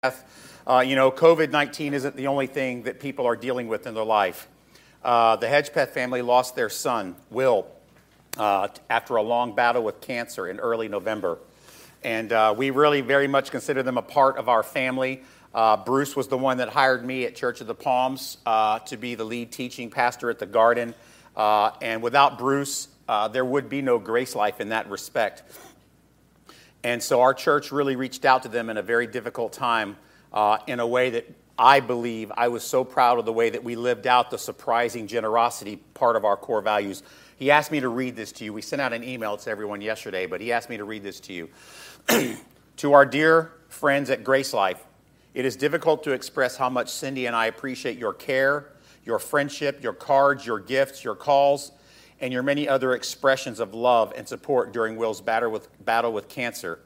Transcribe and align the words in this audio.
Uh, 0.00 0.84
you 0.86 0.94
know, 0.94 1.10
COVID 1.10 1.50
19 1.50 1.92
isn't 1.92 2.14
the 2.14 2.28
only 2.28 2.46
thing 2.46 2.84
that 2.84 3.00
people 3.00 3.26
are 3.26 3.34
dealing 3.34 3.66
with 3.66 3.84
in 3.84 3.94
their 3.94 4.04
life. 4.04 4.46
Uh, 5.02 5.34
the 5.34 5.48
Hedgepeth 5.48 5.88
family 5.88 6.22
lost 6.22 6.54
their 6.54 6.68
son, 6.68 7.16
Will, 7.30 7.66
uh, 8.36 8.68
after 8.88 9.16
a 9.16 9.22
long 9.22 9.56
battle 9.56 9.82
with 9.82 10.00
cancer 10.00 10.46
in 10.46 10.60
early 10.60 10.86
November. 10.86 11.40
And 12.04 12.32
uh, 12.32 12.54
we 12.56 12.70
really 12.70 13.00
very 13.00 13.26
much 13.26 13.50
consider 13.50 13.82
them 13.82 13.98
a 13.98 14.02
part 14.02 14.36
of 14.36 14.48
our 14.48 14.62
family. 14.62 15.22
Uh, 15.52 15.76
Bruce 15.78 16.14
was 16.14 16.28
the 16.28 16.38
one 16.38 16.58
that 16.58 16.68
hired 16.68 17.04
me 17.04 17.24
at 17.24 17.34
Church 17.34 17.60
of 17.60 17.66
the 17.66 17.74
Palms 17.74 18.36
uh, 18.46 18.78
to 18.78 18.96
be 18.96 19.16
the 19.16 19.24
lead 19.24 19.50
teaching 19.50 19.90
pastor 19.90 20.30
at 20.30 20.38
the 20.38 20.46
Garden. 20.46 20.94
and 21.36 22.04
without 22.04 22.38
Bruce, 22.38 22.86
there 23.32 23.44
would 23.44 23.68
be 23.68 23.82
no 23.82 23.98
grace 23.98 24.36
life 24.36 24.60
in 24.60 24.68
that 24.68 24.88
respect. 24.88 25.42
And 26.88 27.02
so 27.02 27.20
our 27.20 27.34
church 27.34 27.70
really 27.70 27.96
reached 27.96 28.24
out 28.24 28.44
to 28.44 28.48
them 28.48 28.70
in 28.70 28.78
a 28.78 28.82
very 28.82 29.06
difficult 29.06 29.52
time 29.52 29.98
uh, 30.32 30.56
in 30.66 30.80
a 30.80 30.86
way 30.86 31.10
that 31.10 31.30
I 31.58 31.80
believe 31.80 32.32
I 32.34 32.48
was 32.48 32.64
so 32.64 32.82
proud 32.82 33.18
of 33.18 33.26
the 33.26 33.32
way 33.32 33.50
that 33.50 33.62
we 33.62 33.76
lived 33.76 34.06
out 34.06 34.30
the 34.30 34.38
surprising 34.38 35.06
generosity 35.06 35.76
part 35.92 36.16
of 36.16 36.24
our 36.24 36.34
core 36.34 36.62
values. 36.62 37.02
He 37.36 37.50
asked 37.50 37.70
me 37.70 37.80
to 37.80 37.90
read 37.90 38.16
this 38.16 38.32
to 38.32 38.44
you. 38.44 38.54
We 38.54 38.62
sent 38.62 38.80
out 38.80 38.94
an 38.94 39.04
email 39.04 39.36
to 39.36 39.50
everyone 39.50 39.82
yesterday, 39.82 40.24
but 40.24 40.40
he 40.40 40.50
asked 40.50 40.70
me 40.70 40.78
to 40.78 40.84
read 40.84 41.02
this 41.02 41.20
to 41.20 41.34
you. 41.34 41.50
to 42.78 42.92
our 42.94 43.04
dear 43.04 43.52
friends 43.68 44.08
at 44.08 44.24
Grace 44.24 44.54
Life, 44.54 44.82
it 45.34 45.44
is 45.44 45.56
difficult 45.56 46.02
to 46.04 46.12
express 46.12 46.56
how 46.56 46.70
much 46.70 46.88
Cindy 46.88 47.26
and 47.26 47.36
I 47.36 47.48
appreciate 47.48 47.98
your 47.98 48.14
care, 48.14 48.70
your 49.04 49.18
friendship, 49.18 49.82
your 49.82 49.92
cards, 49.92 50.46
your 50.46 50.58
gifts, 50.58 51.04
your 51.04 51.16
calls, 51.16 51.70
and 52.20 52.32
your 52.32 52.42
many 52.42 52.68
other 52.68 52.94
expressions 52.94 53.60
of 53.60 53.74
love 53.74 54.12
and 54.16 54.26
support 54.26 54.72
during 54.72 54.96
Will's 54.96 55.20
battle 55.20 55.50
with, 55.50 55.68
battle 55.84 56.12
with 56.12 56.28
cancer 56.28 56.80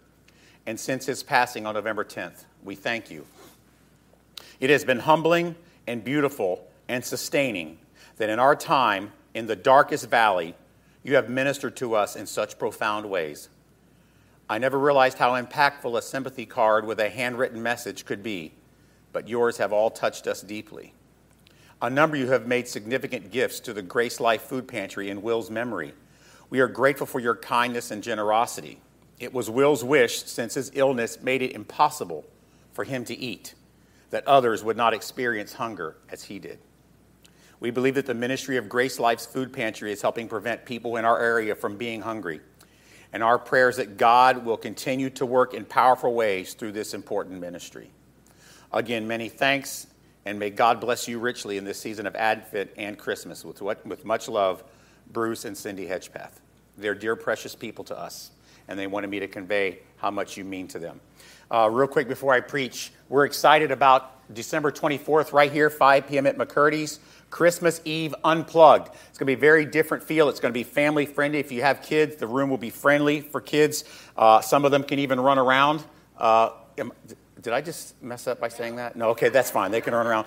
and 0.67 0.79
since 0.79 1.07
his 1.07 1.23
passing 1.23 1.67
on 1.67 1.75
November 1.75 2.05
10th. 2.05 2.45
We 2.63 2.75
thank 2.75 3.11
you. 3.11 3.27
It 4.61 4.71
has 4.71 4.85
been 4.85 5.01
humbling 5.01 5.57
and 5.87 6.05
beautiful 6.05 6.67
and 6.89 7.05
sustaining 7.05 7.79
that 8.16 8.29
in 8.29 8.39
our 8.39 8.55
time, 8.55 9.13
in 9.35 9.47
the 9.47 9.57
darkest 9.57 10.09
valley, 10.09 10.55
you 11.02 11.16
have 11.16 11.29
ministered 11.29 11.77
to 11.77 11.95
us 11.95 12.15
in 12.15 12.27
such 12.27 12.59
profound 12.59 13.09
ways. 13.09 13.49
I 14.49 14.59
never 14.59 14.79
realized 14.79 15.19
how 15.19 15.41
impactful 15.41 15.96
a 15.96 16.02
sympathy 16.02 16.46
card 16.46 16.87
with 16.87 17.01
a 17.01 17.09
handwritten 17.09 17.63
message 17.63 18.05
could 18.05 18.23
be, 18.23 18.52
but 19.13 19.29
yours 19.29 19.57
have 19.57 19.73
all 19.73 19.91
touched 19.91 20.27
us 20.27 20.43
deeply. 20.43 20.93
A 21.83 21.91
number 21.91 22.15
of 22.15 22.21
you 22.21 22.29
have 22.29 22.47
made 22.47 22.69
significant 22.69 23.33
gifts 23.33 23.59
to 23.59 23.73
the 23.73 23.83
Grace 23.83 24.21
Life 24.21 24.43
Food 24.43 24.69
Pantry 24.69 25.11
in 25.11 25.21
Will's 25.21 25.51
memory. 25.51 25.95
We 26.49 26.61
are 26.61 26.69
grateful 26.69 27.09
for 27.09 27.19
your 27.19 27.35
kindness 27.35 27.91
and 27.91 28.05
generosity. 28.05 28.80
It 29.19 29.35
was 29.35 29.51
Will's 29.51 29.83
wish, 29.83 30.23
since 30.23 30.55
his 30.55 30.71
illness 30.74 31.21
made 31.21 31.43
it 31.43 31.57
impossible 31.57 32.24
for 32.73 32.85
him 32.85 33.05
to 33.07 33.19
eat, 33.19 33.55
that 34.11 34.24
others 34.29 34.63
would 34.63 34.77
not 34.77 34.95
experience 34.95 35.55
hunger 35.55 35.97
as 36.09 36.23
he 36.23 36.39
did. 36.39 36.61
We 37.59 37.73
believe 37.73 37.96
that 37.96 38.07
the 38.07 38.15
ministry 38.15 38.59
of 38.59 38.69
Grace 38.69 39.01
Life's 39.01 39.27
Food 39.27 39.52
Pantry 39.52 39.91
is 39.91 40.02
helping 40.02 40.29
prevent 40.29 40.65
people 40.65 40.99
in 40.99 41.05
our 41.05 41.19
area 41.19 41.57
from 41.57 41.77
being 41.77 42.01
hungry. 42.01 42.41
And 43.13 43.24
our 43.24 43.41
prayers 43.41 43.79
that 43.79 43.96
God 43.96 44.45
will 44.45 44.57
continue 44.57 45.11
to 45.11 45.27
work 45.27 45.52
in 45.52 45.65
powerful 45.65 46.15
ways 46.15 46.55
through 46.55 46.73
this 46.73 46.95
important 46.95 47.41
ministry. 47.41 47.91
Again, 48.73 49.09
many 49.09 49.29
thanks, 49.29 49.89
and 50.24 50.38
may 50.38 50.51
God 50.51 50.80
bless 50.80 51.09
you 51.09 51.18
richly 51.18 51.56
in 51.56 51.65
this 51.65 51.78
season 51.78 52.06
of 52.06 52.15
Advent 52.16 52.70
and 52.76 52.98
Christmas. 52.98 53.45
With, 53.45 53.60
what, 53.60 53.84
with 53.87 54.04
much 54.04 54.28
love, 54.28 54.62
Bruce 55.12 55.45
and 55.45 55.56
Cindy 55.56 55.87
Hedgepeth. 55.87 56.32
They're 56.78 56.95
dear, 56.95 57.16
precious 57.16 57.54
people 57.54 57.84
to 57.84 57.98
us, 57.98 58.30
and 58.68 58.78
they 58.78 58.87
wanted 58.87 59.10
me 59.10 59.20
to 59.20 59.28
convey 59.28 59.80
how 59.96 60.10
much 60.10 60.37
you 60.37 60.45
mean 60.45 60.68
to 60.68 60.78
them. 60.78 61.00
Uh, 61.50 61.68
real 61.70 61.88
quick 61.88 62.09
before 62.09 62.32
I 62.32 62.40
preach, 62.40 62.93
we're 63.09 63.26
excited 63.26 63.70
about 63.70 64.34
December 64.34 64.72
24th, 64.72 65.32
right 65.32 65.53
here, 65.53 65.69
5 65.69 66.09
p.m. 66.09 66.26
at 66.26 66.38
McCurdy's. 66.38 66.98
Christmas 67.28 67.81
Eve 67.84 68.15
Unplugged. 68.25 68.88
It's 69.09 69.19
going 69.19 69.26
to 69.26 69.26
be 69.26 69.32
a 69.32 69.37
very 69.37 69.65
different 69.65 70.04
feel. 70.04 70.28
It's 70.28 70.38
going 70.38 70.53
to 70.53 70.59
be 70.59 70.65
family 70.65 71.06
friendly. 71.06 71.38
If 71.38 71.50
you 71.50 71.62
have 71.62 71.82
kids, 71.82 72.16
the 72.16 72.27
room 72.27 72.50
will 72.50 72.59
be 72.59 72.71
friendly 72.71 73.22
for 73.22 73.41
kids. 73.41 73.84
Uh, 74.16 74.41
some 74.41 74.65
of 74.65 74.71
them 74.71 74.84
can 74.84 74.99
even 74.99 75.19
run 75.19 75.38
around. 75.38 75.82
Uh, 76.19 76.50
did 77.43 77.53
I 77.53 77.61
just 77.61 78.01
mess 78.03 78.27
up 78.27 78.41
by 78.41 78.49
saying 78.49 78.77
that? 78.77 78.95
No, 78.95 79.11
okay, 79.11 79.29
that's 79.29 79.51
fine. 79.51 79.73
They 79.73 79.81
can 79.81 79.95
run 79.95 80.07
around. 80.07 80.27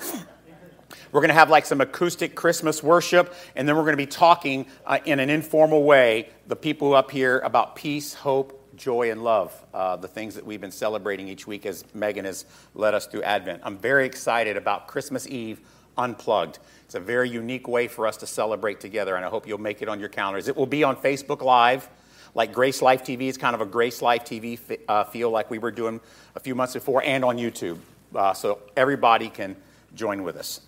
We're 1.12 1.22
going 1.22 1.30
to 1.30 1.36
have 1.36 1.50
like 1.50 1.66
some 1.66 1.82
acoustic 1.82 2.36
Christmas 2.36 2.84
worship, 2.84 3.34
and 3.56 3.68
then 3.68 3.76
we're 3.76 3.84
going 3.84 3.94
to 3.94 3.98
be 3.98 4.06
talking 4.06 4.68
uh, 4.86 5.00
in 5.06 5.20
an 5.20 5.30
informal 5.30 5.84
way, 5.84 6.30
the 6.48 6.56
people 6.56 6.94
up 6.94 7.10
here, 7.10 7.40
about 7.40 7.76
peace, 7.76 8.14
hope, 8.14 8.62
joy 8.76 9.12
and 9.12 9.24
love, 9.24 9.54
uh, 9.74 9.96
the 9.96 10.08
things 10.08 10.36
that 10.36 10.46
we've 10.46 10.62
been 10.62 10.72
celebrating 10.72 11.28
each 11.28 11.48
week 11.48 11.66
as 11.66 11.86
Megan 11.94 12.26
has 12.26 12.46
led 12.74 12.94
us 12.94 13.08
through 13.08 13.24
Advent. 13.24 13.62
I'm 13.64 13.78
very 13.78 14.06
excited 14.06 14.58
about 14.58 14.88
Christmas 14.88 15.28
Eve 15.28 15.62
Unplugged. 15.98 16.60
It's 16.84 16.96
a 16.96 17.00
very 17.00 17.30
unique 17.30 17.68
way 17.68 17.88
for 17.88 18.06
us 18.06 18.18
to 18.18 18.28
celebrate 18.28 18.80
together, 18.82 19.16
and 19.16 19.24
I 19.24 19.30
hope 19.30 19.48
you'll 19.48 19.58
make 19.58 19.82
it 19.82 19.88
on 19.88 20.00
your 20.00 20.10
calendars. 20.10 20.48
It 20.48 20.58
will 20.58 20.66
be 20.66 20.84
on 20.84 20.98
Facebook 20.98 21.42
Live, 21.42 21.90
like 22.36 22.54
Grace 22.54 22.82
Life 22.82 23.04
TV. 23.04 23.28
It's 23.28 23.38
kind 23.38 23.56
of 23.56 23.62
a 23.62 23.66
Grace 23.66 24.02
Life 24.02 24.26
TV 24.26 24.60
uh, 24.88 25.06
feel 25.06 25.32
like 25.32 25.50
we 25.50 25.58
were 25.58 25.72
doing 25.72 26.00
a 26.36 26.40
few 26.40 26.54
months 26.54 26.74
before, 26.74 27.02
and 27.04 27.26
on 27.26 27.38
YouTube. 27.38 27.80
Uh, 28.14 28.34
so 28.34 28.60
everybody 28.78 29.30
can 29.30 29.56
join 29.96 30.22
with 30.22 30.36
us. 30.36 30.62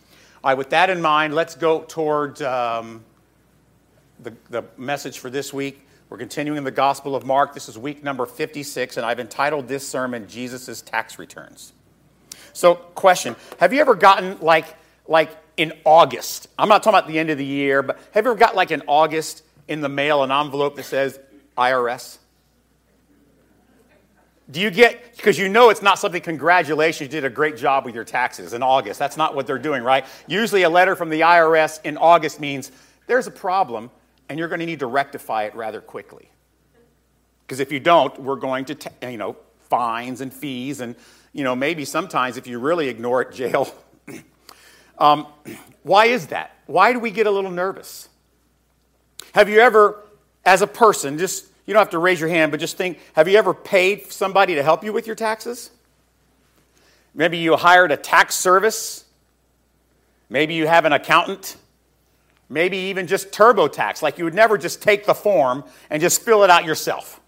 All 0.44 0.52
right, 0.52 0.58
with 0.58 0.72
that 0.72 0.90
in 0.90 1.02
mind, 1.02 1.36
let's 1.36 1.56
go 1.56 1.82
toward 1.82 2.42
um, 2.42 3.04
the, 4.20 4.34
the 4.50 4.64
message 4.78 5.20
for 5.20 5.30
this 5.30 5.54
week. 5.54 5.82
We're 6.10 6.18
continuing 6.18 6.64
the 6.64 6.72
Gospel 6.72 7.16
of 7.16 7.26
Mark. 7.26 7.54
This 7.54 7.68
is 7.68 7.78
week 7.78 8.02
number 8.02 8.26
56, 8.26 8.96
and 8.96 9.06
I've 9.06 9.20
entitled 9.20 9.68
this 9.68 9.88
sermon 9.88 10.28
Jesus' 10.28 10.82
Tax 10.82 11.20
Returns. 11.20 11.74
So, 12.54 12.76
question 12.76 13.36
Have 13.60 13.74
you 13.74 13.82
ever 13.82 13.94
gotten 13.94 14.40
like, 14.40 14.66
like 15.06 15.30
in 15.58 15.74
August? 15.84 16.48
I'm 16.58 16.70
not 16.70 16.82
talking 16.82 16.98
about 16.98 17.10
the 17.10 17.20
end 17.20 17.30
of 17.30 17.38
the 17.38 17.46
year, 17.46 17.84
but 17.84 17.98
have 18.14 18.26
you 18.26 18.32
ever 18.32 18.40
got 18.40 18.56
like 18.56 18.72
in 18.72 18.84
August 18.88 19.44
in 19.68 19.82
the 19.82 19.90
mail 19.90 20.24
an 20.24 20.32
envelope 20.32 20.78
that 20.78 20.86
says 20.86 21.20
IRS? 21.58 22.18
Do 24.50 24.62
you 24.62 24.72
get, 24.72 25.18
because 25.18 25.38
you 25.38 25.50
know 25.50 25.70
it's 25.70 25.82
not 25.82 26.00
something, 26.00 26.22
congratulations, 26.22 27.02
you 27.02 27.08
did 27.08 27.26
a 27.26 27.30
great 27.30 27.58
job 27.58 27.84
with 27.84 27.94
your 27.94 28.06
taxes 28.06 28.54
in 28.54 28.64
August. 28.64 28.98
That's 28.98 29.18
not 29.18 29.36
what 29.36 29.46
they're 29.46 29.60
doing, 29.60 29.84
right? 29.84 30.06
Usually 30.26 30.64
a 30.64 30.70
letter 30.70 30.96
from 30.96 31.10
the 31.10 31.22
IRS 31.22 31.82
in 31.84 31.98
August 31.98 32.40
means 32.40 32.72
there's 33.08 33.28
a 33.28 33.32
problem 33.32 33.92
and 34.30 34.40
you're 34.40 34.48
going 34.48 34.62
to 34.62 34.66
need 34.66 34.80
to 34.80 34.88
rectify 34.88 35.44
it 35.44 35.56
rather 35.56 35.82
quickly. 35.82 36.30
Because 37.46 37.60
if 37.60 37.72
you 37.72 37.80
don't, 37.80 38.18
we're 38.22 38.36
going 38.36 38.66
to, 38.66 38.78
you 39.04 39.18
know, 39.18 39.38
fines 39.70 40.22
and 40.22 40.34
fees, 40.34 40.82
and, 40.82 40.96
you 41.34 41.44
know, 41.44 41.56
maybe 41.56 41.86
sometimes 41.86 42.38
if 42.38 42.48
you 42.48 42.60
really 42.60 42.90
ignore 42.90 43.22
it, 43.22 43.34
jail. 43.34 43.74
um, 44.98 45.28
why 45.84 46.06
is 46.06 46.28
that? 46.28 46.56
Why 46.66 46.94
do 46.94 47.00
we 47.00 47.12
get 47.12 47.28
a 47.28 47.32
little 47.32 47.52
nervous? 47.52 48.10
Have 49.34 49.50
you 49.50 49.60
ever, 49.60 50.04
as 50.48 50.64
a 50.64 50.68
person, 50.68 51.20
just, 51.20 51.46
you 51.68 51.74
don't 51.74 51.82
have 51.82 51.92
to 51.92 52.00
raise 52.00 52.20
your 52.20 52.30
hand, 52.30 52.50
but 52.52 52.60
just 52.60 52.78
think, 52.78 53.00
have 53.14 53.28
you 53.28 53.38
ever 53.38 53.54
paid 53.54 54.12
somebody 54.12 54.56
to 54.56 54.64
help 54.64 54.84
you 54.84 54.92
with 54.92 55.06
your 55.06 55.16
taxes? 55.16 55.70
Maybe 57.14 57.38
you 57.38 57.56
hired 57.56 57.92
a 57.92 57.98
tax 57.98 58.34
service. 58.34 59.06
Maybe 60.30 60.56
you 60.56 60.66
have 60.66 60.86
an 60.86 60.94
accountant 60.94 61.58
Maybe 62.50 62.78
even 62.78 63.08
just 63.08 63.32
TurboTax, 63.32 64.02
like 64.02 64.18
you 64.18 64.24
would 64.24 64.34
never 64.34 64.58
just 64.58 64.82
take 64.82 65.06
the 65.06 65.14
form 65.14 65.66
and 65.90 66.02
just 66.02 66.22
fill 66.22 66.44
it 66.44 66.50
out 66.50 66.64
yourself. 66.64 67.20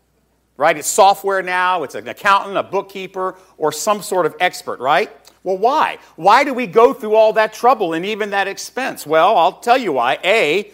Right? 0.56 0.78
It's 0.78 0.88
software 0.88 1.42
now, 1.42 1.84
it's 1.84 1.96
an 1.96 2.08
accountant, 2.08 2.58
a 2.58 2.64
bookkeeper, 2.64 3.36
or 3.58 3.72
some 3.72 4.02
sort 4.02 4.26
of 4.26 4.36
expert, 4.42 4.80
right? 4.80 5.10
Well, 5.44 5.58
why? 5.58 6.00
Why 6.18 6.44
do 6.44 6.54
we 6.54 6.68
go 6.68 6.94
through 6.94 7.16
all 7.16 7.34
that 7.34 7.54
trouble 7.54 7.94
and 7.94 8.06
even 8.06 8.32
that 8.32 8.50
expense? 8.50 9.08
Well, 9.08 9.38
I'll 9.38 9.60
tell 9.60 9.78
you 9.78 9.94
why. 9.94 10.20
A, 10.24 10.72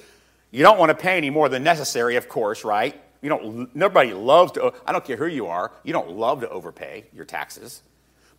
you 0.56 0.64
don't 0.64 0.80
want 0.80 0.90
to 0.90 0.96
pay 0.96 1.18
any 1.18 1.30
more 1.30 1.50
than 1.50 1.64
necessary, 1.64 2.16
of 2.16 2.30
course, 2.30 2.64
right? 2.64 2.98
You 3.22 3.28
don't, 3.28 3.76
nobody 3.76 4.14
loves 4.14 4.54
to, 4.54 4.72
I 4.88 4.94
don't 4.94 5.04
care 5.04 5.18
who 5.18 5.26
you 5.26 5.48
are, 5.48 5.74
you 5.84 5.92
don't 5.92 6.12
love 6.12 6.40
to 6.40 6.50
overpay 6.50 7.08
your 7.12 7.26
taxes. 7.26 7.82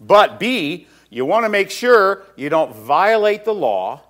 But 0.01 0.41
B, 0.41 0.87
you 1.11 1.27
want 1.27 1.45
to 1.45 1.51
make 1.51 1.71
sure 1.71 2.23
you 2.35 2.49
don't 2.49 2.75
violate 2.75 3.45
the 3.45 3.53
law 3.53 4.01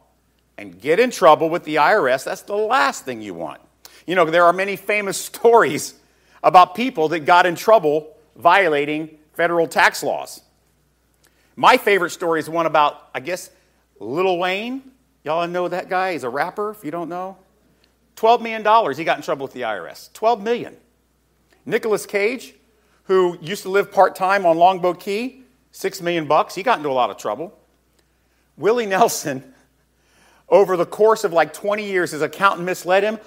and 0.56 0.80
get 0.80 1.00
in 1.00 1.10
trouble 1.10 1.50
with 1.50 1.64
the 1.64 1.76
IRS, 1.76 2.22
that's 2.22 2.42
the 2.42 2.54
last 2.54 3.04
thing 3.04 3.22
you 3.22 3.34
want. 3.34 3.60
You 4.06 4.14
know, 4.14 4.24
there 4.24 4.44
are 4.44 4.52
many 4.52 4.76
famous 4.76 5.16
stories 5.24 5.94
about 6.44 6.76
people 6.76 7.08
that 7.08 7.20
got 7.20 7.44
in 7.44 7.56
trouble 7.56 8.16
violating 8.36 9.18
federal 9.32 9.66
tax 9.66 10.04
laws. 10.04 10.42
My 11.56 11.76
favorite 11.76 12.10
story 12.10 12.38
is 12.38 12.48
one 12.48 12.66
about, 12.66 13.08
I 13.12 13.18
guess, 13.18 13.50
Lil 13.98 14.38
Wayne. 14.38 14.92
Y'all 15.24 15.48
know 15.48 15.66
that 15.66 15.88
guy? 15.88 16.12
He's 16.12 16.22
a 16.22 16.30
rapper, 16.30 16.70
if 16.70 16.84
you 16.84 16.92
don't 16.92 17.08
know. 17.08 17.36
$12 18.16 18.40
million 18.40 18.94
he 18.94 19.04
got 19.04 19.18
in 19.18 19.22
trouble 19.22 19.44
with 19.44 19.52
the 19.52 19.62
IRS. 19.62 20.12
12 20.12 20.42
million. 20.42 20.76
Nicolas 21.64 22.06
Cage, 22.06 22.54
who 23.04 23.38
used 23.40 23.62
to 23.62 23.68
live 23.68 23.92
part 23.92 24.16
time 24.16 24.46
on 24.46 24.56
Longboat 24.56 25.00
Key, 25.00 25.42
6 25.72 26.00
million 26.00 26.26
bucks. 26.26 26.54
He 26.54 26.62
got 26.62 26.78
into 26.78 26.88
a 26.88 26.92
lot 26.92 27.10
of 27.10 27.18
trouble. 27.18 27.58
Willie 28.56 28.86
Nelson 28.94 29.52
over 30.48 30.76
the 30.76 30.86
course 30.86 31.24
of 31.24 31.32
like 31.32 31.52
20 31.52 31.84
years, 31.84 32.12
his 32.12 32.22
accountant 32.22 32.64
misled 32.64 33.02
him 33.02 33.18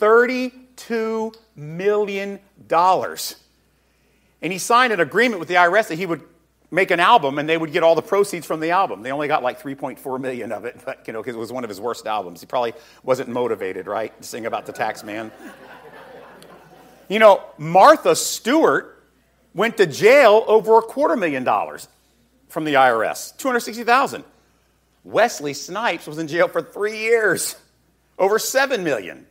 $32 0.00 1.34
million. 1.54 2.40
And 4.42 4.52
he 4.52 4.58
signed 4.58 4.92
an 4.92 5.00
agreement 5.00 5.40
with 5.40 5.48
the 5.48 5.54
IRS 5.54 5.88
that 5.88 5.96
he 5.96 6.06
would 6.06 6.22
make 6.74 6.90
an 6.90 6.98
album 6.98 7.38
and 7.38 7.48
they 7.48 7.56
would 7.56 7.72
get 7.72 7.84
all 7.84 7.94
the 7.94 8.02
proceeds 8.02 8.44
from 8.44 8.58
the 8.58 8.72
album. 8.72 9.02
They 9.02 9.12
only 9.12 9.28
got 9.28 9.44
like 9.44 9.62
3.4 9.62 10.20
million 10.20 10.50
of 10.50 10.64
it, 10.64 10.80
but 10.84 11.06
you 11.06 11.12
know, 11.12 11.22
because 11.22 11.36
it 11.36 11.38
was 11.38 11.52
one 11.52 11.62
of 11.62 11.70
his 11.70 11.80
worst 11.80 12.06
albums. 12.06 12.40
He 12.40 12.46
probably 12.46 12.72
wasn't 13.04 13.28
motivated, 13.28 13.86
right, 13.86 14.16
to 14.20 14.26
sing 14.26 14.44
about 14.44 14.66
the 14.66 14.72
tax 14.72 15.04
man. 15.04 15.30
you 17.08 17.20
know, 17.20 17.42
Martha 17.58 18.16
Stewart 18.16 19.04
went 19.54 19.76
to 19.76 19.86
jail 19.86 20.44
over 20.48 20.78
a 20.78 20.82
quarter 20.82 21.14
million 21.14 21.44
dollars 21.44 21.86
from 22.48 22.64
the 22.64 22.74
IRS, 22.74 23.36
260,000. 23.36 24.24
Wesley 25.04 25.54
Snipes 25.54 26.08
was 26.08 26.18
in 26.18 26.26
jail 26.26 26.48
for 26.48 26.60
3 26.60 26.98
years, 26.98 27.56
over 28.18 28.40
7 28.40 28.82
million. 28.82 29.26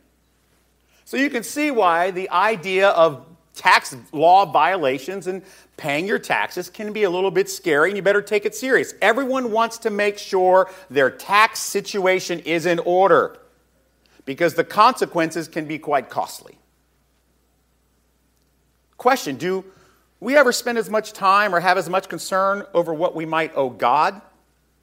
So 1.04 1.18
you 1.18 1.28
can 1.28 1.42
see 1.42 1.70
why 1.70 2.10
the 2.10 2.30
idea 2.30 2.88
of 2.88 3.26
tax 3.54 3.96
law 4.12 4.44
violations 4.44 5.26
and 5.26 5.42
paying 5.76 6.06
your 6.06 6.18
taxes 6.18 6.68
can 6.68 6.92
be 6.92 7.04
a 7.04 7.10
little 7.10 7.30
bit 7.30 7.48
scary 7.48 7.90
and 7.90 7.96
you 7.96 8.02
better 8.02 8.22
take 8.22 8.44
it 8.44 8.54
serious. 8.54 8.94
Everyone 9.00 9.50
wants 9.50 9.78
to 9.78 9.90
make 9.90 10.18
sure 10.18 10.70
their 10.90 11.10
tax 11.10 11.60
situation 11.60 12.40
is 12.40 12.66
in 12.66 12.78
order 12.80 13.38
because 14.24 14.54
the 14.54 14.64
consequences 14.64 15.48
can 15.48 15.66
be 15.66 15.78
quite 15.78 16.10
costly. 16.10 16.58
Question 18.96 19.36
Do 19.36 19.64
we 20.20 20.36
ever 20.36 20.52
spend 20.52 20.78
as 20.78 20.88
much 20.88 21.12
time 21.12 21.54
or 21.54 21.60
have 21.60 21.78
as 21.78 21.88
much 21.88 22.08
concern 22.08 22.64
over 22.72 22.94
what 22.94 23.14
we 23.14 23.26
might 23.26 23.52
owe 23.56 23.70
God 23.70 24.20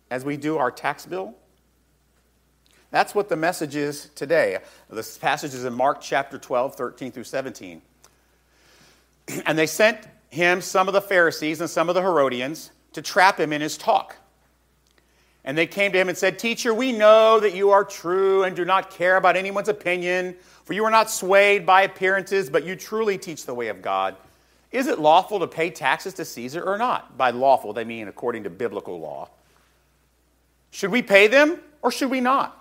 as 0.09 0.23
we 0.23 0.37
do 0.37 0.57
our 0.57 0.71
tax 0.71 1.05
bill? 1.05 1.35
That's 2.91 3.15
what 3.15 3.29
the 3.29 3.37
message 3.37 3.75
is 3.75 4.09
today. 4.15 4.57
This 4.89 5.17
passage 5.17 5.53
is 5.53 5.63
in 5.63 5.73
Mark 5.73 6.01
chapter 6.01 6.37
12, 6.37 6.75
13 6.75 7.11
through 7.13 7.23
17. 7.23 7.81
And 9.45 9.57
they 9.57 9.67
sent 9.67 10.07
him 10.29 10.61
some 10.61 10.87
of 10.87 10.93
the 10.93 11.01
Pharisees 11.01 11.61
and 11.61 11.69
some 11.69 11.89
of 11.89 11.95
the 11.95 12.01
Herodians 12.01 12.71
to 12.93 13.01
trap 13.01 13.39
him 13.39 13.53
in 13.53 13.61
his 13.61 13.77
talk. 13.77 14.15
And 15.43 15.57
they 15.57 15.65
came 15.65 15.91
to 15.91 15.99
him 15.99 16.09
and 16.09 16.17
said, 16.17 16.37
Teacher, 16.37 16.73
we 16.73 16.91
know 16.91 17.39
that 17.39 17.55
you 17.55 17.71
are 17.71 17.83
true 17.83 18.43
and 18.43 18.55
do 18.55 18.63
not 18.63 18.91
care 18.91 19.17
about 19.17 19.35
anyone's 19.35 19.69
opinion, 19.69 20.35
for 20.65 20.73
you 20.73 20.83
are 20.85 20.91
not 20.91 21.09
swayed 21.09 21.65
by 21.65 21.81
appearances, 21.81 22.49
but 22.49 22.63
you 22.63 22.75
truly 22.75 23.17
teach 23.17 23.45
the 23.45 23.53
way 23.53 23.67
of 23.67 23.81
God. 23.81 24.15
Is 24.71 24.87
it 24.87 24.99
lawful 24.99 25.39
to 25.39 25.47
pay 25.47 25.69
taxes 25.69 26.13
to 26.15 26.25
Caesar 26.25 26.63
or 26.63 26.77
not? 26.77 27.17
By 27.17 27.31
lawful, 27.31 27.73
they 27.73 27.83
mean 27.83 28.07
according 28.07 28.43
to 28.43 28.49
biblical 28.49 28.99
law. 28.99 29.29
Should 30.69 30.91
we 30.91 31.01
pay 31.01 31.27
them 31.27 31.59
or 31.81 31.91
should 31.91 32.09
we 32.09 32.21
not? 32.21 32.57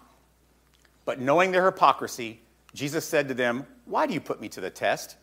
But 1.05 1.21
knowing 1.21 1.53
their 1.53 1.65
hypocrisy, 1.65 2.41
Jesus 2.75 3.05
said 3.05 3.29
to 3.29 3.35
them, 3.35 3.67
Why 3.85 4.07
do 4.07 4.15
you 4.15 4.21
put 4.21 4.41
me 4.41 4.49
to 4.51 4.61
the 4.61 4.71
test? 4.71 5.17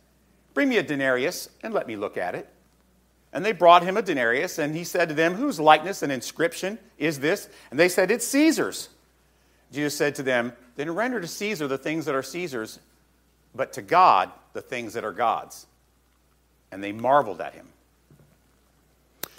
Bring 0.57 0.69
me 0.69 0.77
a 0.77 0.83
denarius 0.83 1.49
and 1.61 1.71
let 1.71 1.85
me 1.85 1.95
look 1.95 2.17
at 2.17 2.33
it. 2.33 2.49
And 3.31 3.45
they 3.45 3.51
brought 3.51 3.83
him 3.83 3.95
a 3.95 4.01
denarius, 4.01 4.57
and 4.57 4.75
he 4.75 4.83
said 4.83 5.07
to 5.09 5.13
them, 5.13 5.35
Whose 5.35 5.59
likeness 5.59 6.01
and 6.01 6.11
inscription 6.11 6.79
is 6.97 7.19
this? 7.19 7.47
And 7.69 7.79
they 7.79 7.87
said, 7.87 8.09
It's 8.09 8.25
Caesar's. 8.29 8.89
Jesus 9.71 9.95
said 9.95 10.15
to 10.15 10.23
them, 10.23 10.53
Then 10.75 10.89
render 10.95 11.21
to 11.21 11.27
Caesar 11.27 11.67
the 11.67 11.77
things 11.77 12.05
that 12.05 12.15
are 12.15 12.23
Caesar's, 12.23 12.79
but 13.53 13.73
to 13.73 13.83
God 13.83 14.31
the 14.53 14.63
things 14.63 14.95
that 14.95 15.03
are 15.03 15.11
God's. 15.11 15.67
And 16.71 16.83
they 16.83 16.91
marveled 16.91 17.39
at 17.39 17.53
him. 17.53 17.67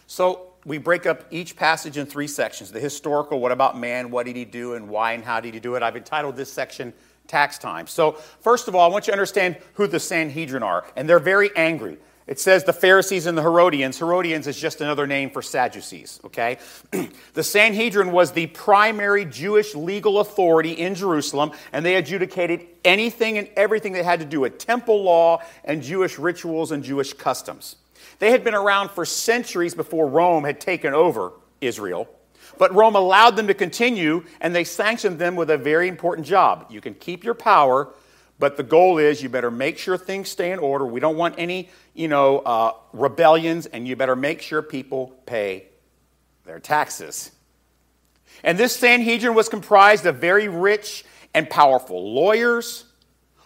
So 0.06 0.52
we 0.64 0.78
break 0.78 1.04
up 1.04 1.24
each 1.32 1.56
passage 1.56 1.98
in 1.98 2.06
three 2.06 2.28
sections 2.28 2.70
the 2.70 2.78
historical, 2.78 3.40
what 3.40 3.50
about 3.50 3.76
man, 3.76 4.12
what 4.12 4.26
did 4.26 4.36
he 4.36 4.44
do, 4.44 4.74
and 4.74 4.88
why 4.88 5.14
and 5.14 5.24
how 5.24 5.40
did 5.40 5.52
he 5.52 5.58
do 5.58 5.74
it. 5.74 5.82
I've 5.82 5.96
entitled 5.96 6.36
this 6.36 6.52
section 6.52 6.92
tax 7.28 7.58
time. 7.58 7.86
So, 7.86 8.12
first 8.40 8.66
of 8.66 8.74
all, 8.74 8.88
I 8.88 8.92
want 8.92 9.06
you 9.06 9.12
to 9.12 9.14
understand 9.14 9.56
who 9.74 9.86
the 9.86 10.00
Sanhedrin 10.00 10.62
are, 10.62 10.84
and 10.96 11.08
they're 11.08 11.20
very 11.20 11.50
angry. 11.54 11.98
It 12.28 12.38
says 12.38 12.64
the 12.64 12.74
Pharisees 12.74 13.24
and 13.24 13.38
the 13.38 13.42
Herodians. 13.42 13.98
Herodians 13.98 14.46
is 14.46 14.60
just 14.60 14.82
another 14.82 15.06
name 15.06 15.30
for 15.30 15.40
Sadducees, 15.40 16.20
okay? 16.26 16.58
the 17.32 17.42
Sanhedrin 17.42 18.12
was 18.12 18.32
the 18.32 18.48
primary 18.48 19.24
Jewish 19.24 19.74
legal 19.74 20.20
authority 20.20 20.72
in 20.72 20.94
Jerusalem, 20.94 21.52
and 21.72 21.86
they 21.86 21.96
adjudicated 21.96 22.66
anything 22.84 23.38
and 23.38 23.48
everything 23.56 23.94
that 23.94 24.04
had 24.04 24.20
to 24.20 24.26
do 24.26 24.40
with 24.40 24.58
temple 24.58 25.02
law 25.02 25.40
and 25.64 25.82
Jewish 25.82 26.18
rituals 26.18 26.70
and 26.70 26.84
Jewish 26.84 27.14
customs. 27.14 27.76
They 28.18 28.30
had 28.30 28.44
been 28.44 28.54
around 28.54 28.90
for 28.90 29.06
centuries 29.06 29.74
before 29.74 30.06
Rome 30.06 30.44
had 30.44 30.60
taken 30.60 30.92
over 30.92 31.32
Israel. 31.62 32.10
But 32.58 32.74
Rome 32.74 32.96
allowed 32.96 33.36
them 33.36 33.46
to 33.46 33.54
continue, 33.54 34.24
and 34.40 34.54
they 34.54 34.64
sanctioned 34.64 35.18
them 35.18 35.36
with 35.36 35.50
a 35.50 35.56
very 35.56 35.88
important 35.88 36.26
job. 36.26 36.66
You 36.70 36.80
can 36.80 36.94
keep 36.94 37.24
your 37.24 37.34
power, 37.34 37.88
but 38.38 38.56
the 38.56 38.62
goal 38.62 38.98
is 38.98 39.22
you 39.22 39.28
better 39.28 39.50
make 39.50 39.78
sure 39.78 39.96
things 39.96 40.28
stay 40.28 40.52
in 40.52 40.58
order. 40.58 40.84
We 40.84 41.00
don't 41.00 41.16
want 41.16 41.36
any, 41.38 41.70
you 41.94 42.08
know, 42.08 42.38
uh, 42.40 42.72
rebellions, 42.92 43.66
and 43.66 43.86
you 43.86 43.96
better 43.96 44.16
make 44.16 44.42
sure 44.42 44.62
people 44.62 45.14
pay 45.26 45.66
their 46.44 46.58
taxes. 46.58 47.30
And 48.42 48.58
this 48.58 48.76
Sanhedrin 48.76 49.34
was 49.34 49.48
comprised 49.48 50.06
of 50.06 50.16
very 50.16 50.48
rich 50.48 51.04
and 51.34 51.48
powerful 51.48 52.12
lawyers. 52.14 52.84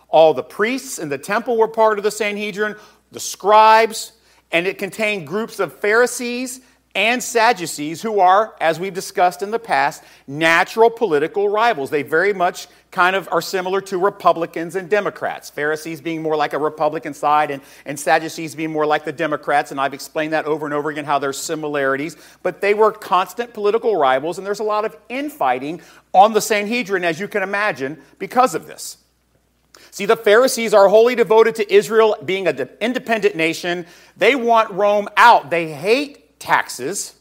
All 0.08 0.34
the 0.34 0.42
priests 0.42 0.98
in 0.98 1.08
the 1.08 1.18
temple 1.18 1.56
were 1.56 1.68
part 1.68 1.98
of 1.98 2.04
the 2.04 2.10
Sanhedrin, 2.10 2.76
the 3.10 3.20
scribes, 3.20 4.12
and 4.50 4.66
it 4.66 4.78
contained 4.78 5.26
groups 5.26 5.58
of 5.58 5.78
Pharisees 5.80 6.60
and 6.94 7.22
Sadducees, 7.22 8.02
who 8.02 8.20
are, 8.20 8.54
as 8.60 8.78
we've 8.78 8.92
discussed 8.92 9.42
in 9.42 9.50
the 9.50 9.58
past, 9.58 10.02
natural 10.26 10.90
political 10.90 11.48
rivals. 11.48 11.88
They 11.88 12.02
very 12.02 12.34
much 12.34 12.68
kind 12.90 13.16
of 13.16 13.26
are 13.32 13.40
similar 13.40 13.80
to 13.80 13.96
Republicans 13.96 14.76
and 14.76 14.90
Democrats. 14.90 15.48
Pharisees 15.48 16.02
being 16.02 16.20
more 16.20 16.36
like 16.36 16.52
a 16.52 16.58
Republican 16.58 17.14
side, 17.14 17.50
and, 17.50 17.62
and 17.86 17.98
Sadducees 17.98 18.54
being 18.54 18.70
more 18.70 18.84
like 18.84 19.06
the 19.06 19.12
Democrats. 19.12 19.70
And 19.70 19.80
I've 19.80 19.94
explained 19.94 20.34
that 20.34 20.44
over 20.44 20.66
and 20.66 20.74
over 20.74 20.90
again 20.90 21.06
how 21.06 21.18
there's 21.18 21.38
similarities. 21.38 22.16
But 22.42 22.60
they 22.60 22.74
were 22.74 22.92
constant 22.92 23.54
political 23.54 23.96
rivals, 23.96 24.36
and 24.36 24.46
there's 24.46 24.60
a 24.60 24.64
lot 24.64 24.84
of 24.84 24.94
infighting 25.08 25.80
on 26.12 26.34
the 26.34 26.42
Sanhedrin, 26.42 27.04
as 27.04 27.18
you 27.18 27.26
can 27.26 27.42
imagine, 27.42 28.02
because 28.18 28.54
of 28.54 28.66
this. 28.66 28.98
See, 29.90 30.06
the 30.06 30.16
Pharisees 30.16 30.74
are 30.74 30.88
wholly 30.88 31.14
devoted 31.14 31.54
to 31.56 31.72
Israel 31.72 32.16
being 32.24 32.46
an 32.46 32.68
independent 32.80 33.34
nation. 33.34 33.86
They 34.16 34.34
want 34.34 34.70
Rome 34.70 35.08
out. 35.16 35.50
They 35.50 35.72
hate 35.72 36.21
taxes. 36.42 37.14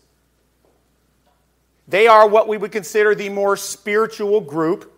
They 1.87 2.07
are 2.07 2.27
what 2.27 2.47
we 2.47 2.57
would 2.57 2.71
consider 2.71 3.13
the 3.13 3.29
more 3.29 3.55
spiritual 3.55 4.41
group. 4.41 4.91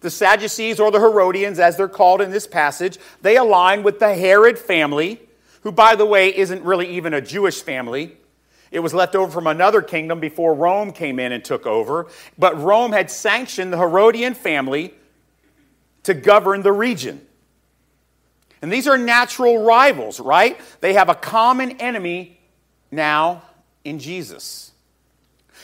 The 0.00 0.10
Sadducees 0.10 0.80
or 0.80 0.90
the 0.90 0.98
Herodians, 0.98 1.58
as 1.58 1.76
they're 1.76 1.88
called 1.88 2.20
in 2.20 2.30
this 2.30 2.46
passage, 2.46 2.98
they 3.22 3.36
align 3.36 3.82
with 3.82 3.98
the 3.98 4.14
Herod 4.14 4.58
family, 4.58 5.20
who, 5.62 5.72
by 5.72 5.94
the 5.94 6.06
way, 6.06 6.36
isn't 6.36 6.62
really 6.64 6.88
even 6.96 7.14
a 7.14 7.20
Jewish 7.20 7.62
family. 7.62 8.16
It 8.70 8.80
was 8.80 8.94
left 8.94 9.14
over 9.14 9.30
from 9.30 9.46
another 9.46 9.80
kingdom 9.80 10.20
before 10.20 10.54
Rome 10.54 10.92
came 10.92 11.18
in 11.18 11.32
and 11.32 11.44
took 11.44 11.66
over. 11.66 12.08
But 12.36 12.60
Rome 12.60 12.92
had 12.92 13.10
sanctioned 13.10 13.72
the 13.72 13.78
Herodian 13.78 14.34
family 14.34 14.94
to 16.02 16.14
govern 16.14 16.62
the 16.62 16.72
region. 16.72 17.20
And 18.60 18.72
these 18.72 18.88
are 18.88 18.98
natural 18.98 19.64
rivals, 19.64 20.20
right? 20.20 20.60
They 20.80 20.94
have 20.94 21.08
a 21.08 21.14
common 21.14 21.80
enemy 21.80 22.37
now 22.90 23.42
in 23.84 23.98
Jesus. 23.98 24.72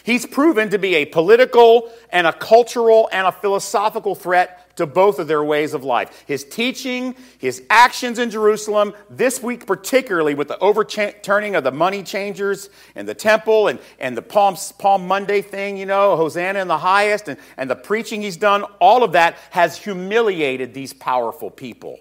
He's 0.02 0.26
proven 0.26 0.70
to 0.70 0.78
be 0.78 0.96
a 0.96 1.04
political 1.06 1.90
and 2.10 2.26
a 2.26 2.32
cultural 2.32 3.08
and 3.12 3.26
a 3.26 3.32
philosophical 3.32 4.14
threat 4.14 4.76
to 4.76 4.86
both 4.86 5.18
of 5.18 5.28
their 5.28 5.42
ways 5.42 5.72
of 5.72 5.84
life. 5.84 6.24
His 6.26 6.44
teaching, 6.44 7.14
his 7.38 7.62
actions 7.70 8.18
in 8.18 8.30
Jerusalem, 8.30 8.92
this 9.08 9.42
week 9.42 9.66
particularly 9.66 10.34
with 10.34 10.48
the 10.48 10.58
overturning 10.58 11.54
of 11.54 11.64
the 11.64 11.70
money 11.70 12.02
changers 12.02 12.70
and 12.94 13.08
the 13.08 13.14
temple 13.14 13.68
and, 13.68 13.78
and 13.98 14.16
the 14.16 14.22
Palm, 14.22 14.56
Palm 14.78 15.06
Monday 15.06 15.42
thing, 15.42 15.76
you 15.76 15.86
know, 15.86 16.16
Hosanna 16.16 16.58
in 16.60 16.68
the 16.68 16.78
highest, 16.78 17.28
and, 17.28 17.38
and 17.56 17.70
the 17.70 17.76
preaching 17.76 18.20
he's 18.20 18.36
done, 18.36 18.64
all 18.80 19.04
of 19.04 19.12
that 19.12 19.36
has 19.50 19.76
humiliated 19.78 20.74
these 20.74 20.92
powerful 20.92 21.50
people. 21.50 22.00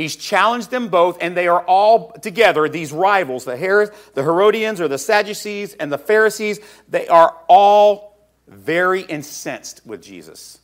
He's 0.00 0.16
challenged 0.16 0.70
them 0.70 0.88
both, 0.88 1.18
and 1.20 1.36
they 1.36 1.46
are 1.46 1.62
all 1.62 2.12
together, 2.12 2.68
these 2.68 2.92
rivals, 2.92 3.44
the, 3.44 3.92
the 4.14 4.22
Herodians 4.22 4.80
or 4.80 4.88
the 4.88 4.98
Sadducees 4.98 5.74
and 5.74 5.92
the 5.92 5.98
Pharisees, 5.98 6.58
they 6.88 7.06
are 7.08 7.36
all 7.48 8.16
very 8.48 9.02
incensed 9.02 9.82
with 9.84 10.02
Jesus. 10.02 10.58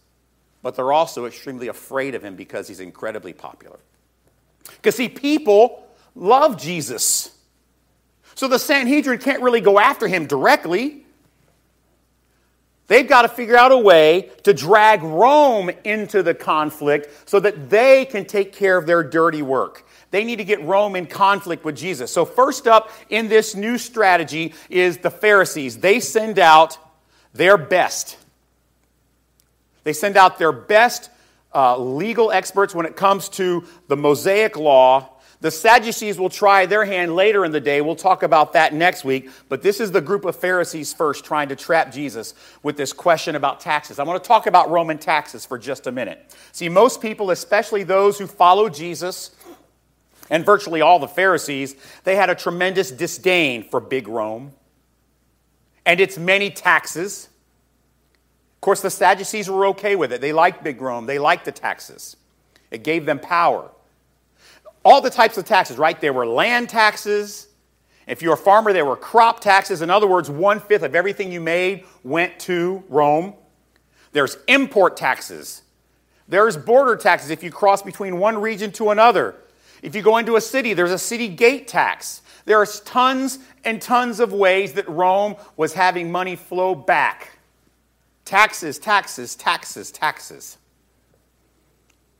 But 0.62 0.75
they're 0.75 0.93
also 0.93 1.26
extremely 1.26 1.69
afraid 1.69 2.14
of 2.14 2.25
him 2.25 2.35
because 2.35 2.66
he's 2.66 2.81
incredibly 2.81 3.33
popular. 3.33 3.78
Because, 4.64 4.97
see, 4.97 5.09
people 5.09 5.87
love 6.14 6.61
Jesus. 6.61 7.37
So 8.35 8.49
the 8.49 8.59
Sanhedrin 8.59 9.19
can't 9.19 9.43
really 9.43 9.61
go 9.61 9.78
after 9.78 10.09
him 10.09 10.26
directly. 10.26 11.06
They've 12.88 13.09
got 13.09 13.23
to 13.23 13.28
figure 13.28 13.57
out 13.57 13.73
a 13.73 13.78
way 13.78 14.31
to 14.45 14.55
drag 14.55 15.02
Rome 15.02 15.71
into 15.85 16.23
the 16.23 16.35
conflict 16.35 17.28
so 17.28 17.40
that 17.40 17.69
they 17.69 18.05
can 18.05 18.25
take 18.25 18.52
care 18.52 18.76
of 18.76 18.87
their 18.87 19.02
dirty 19.02 19.43
work. 19.43 19.85
They 20.12 20.23
need 20.23 20.37
to 20.37 20.45
get 20.45 20.62
Rome 20.62 20.95
in 20.95 21.07
conflict 21.07 21.64
with 21.64 21.76
Jesus. 21.76 22.12
So, 22.12 22.25
first 22.25 22.69
up 22.69 22.90
in 23.11 23.28
this 23.28 23.57
new 23.57 23.76
strategy 23.76 24.55
is 24.71 24.99
the 24.99 25.11
Pharisees. 25.11 25.78
They 25.78 25.99
send 25.99 26.38
out 26.38 26.78
their 27.35 27.57
best. 27.57 28.16
They 29.83 29.93
send 29.93 30.16
out 30.16 30.38
their 30.38 30.52
best 30.52 31.11
uh, 31.55 31.78
legal 31.78 32.31
experts 32.31 32.75
when 32.75 32.87
it 32.87 32.97
comes 32.97 33.28
to 33.31 33.64
the 33.88 33.97
Mosaic 33.97 34.57
law. 34.57 35.15
The 35.40 35.50
Sadducees 35.50 36.19
will 36.19 36.31
try 36.31 36.64
their 36.64 36.85
hand 36.85 37.14
later 37.14 37.45
in 37.45 37.52
the 37.52 37.61
day. 37.61 37.83
We'll 37.83 37.95
talk 37.95 38.23
about 38.23 38.55
that 38.55 38.73
next 38.73 39.05
week. 39.05 39.28
But 39.49 39.62
this 39.62 39.81
is 39.81 39.93
the 39.93 40.00
group 40.00 40.25
of 40.25 40.35
Pharisees 40.35 40.95
first 40.95 41.25
trying 41.25 41.50
to 41.50 41.57
trap 41.57 41.93
Jesus 41.93 42.35
with 42.62 42.76
this 42.76 42.93
question 42.93 43.35
about 43.35 43.61
taxes. 43.61 43.99
I 43.99 44.05
want 44.05 44.23
to 44.23 44.26
talk 44.26 44.47
about 44.47 44.71
Roman 44.71 44.97
taxes 44.97 45.45
for 45.45 45.59
just 45.59 45.87
a 45.87 45.93
minute. 45.93 46.35
See, 46.52 46.69
most 46.69 47.02
people, 47.02 47.31
especially 47.31 47.83
those 47.83 48.19
who 48.19 48.26
follow 48.26 48.69
Jesus, 48.69 49.33
and 50.31 50.45
virtually 50.45 50.81
all 50.81 50.99
the 50.99 51.09
Pharisees, 51.09 51.76
they 52.05 52.16
had 52.16 52.31
a 52.31 52.35
tremendous 52.35 52.90
disdain 52.90 53.62
for 53.62 53.78
big 53.78 54.09
Rome 54.09 54.52
and 55.85 56.00
its 56.00 56.19
many 56.19 56.50
taxes. 56.50 57.28
Of 58.57 58.61
course, 58.61 58.81
the 58.81 58.90
Sadducees 58.90 59.49
were 59.49 59.66
okay 59.66 59.95
with 59.95 60.12
it. 60.12 60.21
They 60.21 60.33
liked 60.33 60.64
big 60.64 60.81
Rome, 60.81 61.07
they 61.07 61.19
liked 61.19 61.45
the 61.45 61.52
taxes, 61.52 62.16
it 62.71 62.83
gave 62.83 63.07
them 63.07 63.21
power 63.21 63.71
all 64.87 65.00
the 65.00 65.11
types 65.11 65.37
of 65.37 65.45
taxes, 65.45 65.78
right? 65.78 66.00
There 66.00 66.12
were 66.12 66.25
land 66.25 66.69
taxes. 66.69 67.49
If 68.07 68.23
you're 68.23 68.35
a 68.35 68.37
farmer, 68.37 68.73
there 68.73 68.85
were 68.85 68.95
crop 68.95 69.40
taxes. 69.40 69.83
In 69.83 69.90
other 69.90 70.07
words, 70.07 70.31
one 70.31 70.61
fifth 70.61 70.85
of 70.85 70.95
everything 70.95 71.33
you 71.33 71.40
made 71.40 71.85
went 72.05 72.38
to 72.40 72.85
Rome. 72.88 73.35
There's 74.12 74.38
import 74.47 74.97
taxes. 74.97 75.62
There's 76.28 76.57
border 76.57 76.95
taxes 76.95 77.31
if 77.31 77.43
you 77.43 77.50
cross 77.50 77.83
between 77.83 78.21
one 78.21 78.40
region 78.40 78.71
to 78.73 78.90
another. 78.90 79.35
If 79.83 79.97
you 79.97 80.02
go 80.02 80.19
into 80.19 80.37
a 80.37 80.40
city, 80.40 80.73
there's 80.73 80.93
a 80.93 80.99
city 80.99 81.26
gate 81.26 81.66
tax. 81.66 82.23
There 82.45 82.61
are 82.61 82.66
tons 82.66 83.40
and 83.64 83.83
tons 83.83 84.21
of 84.21 84.33
ways 84.33 84.75
that 84.75 84.88
Rome 84.88 85.35
was 85.57 85.73
having 85.73 86.12
money 86.12 86.37
flow 86.37 86.76
back. 86.76 87.40
Taxes, 88.25 88.78
taxes, 88.78 89.35
taxes, 89.35 89.90
taxes. 89.90 90.59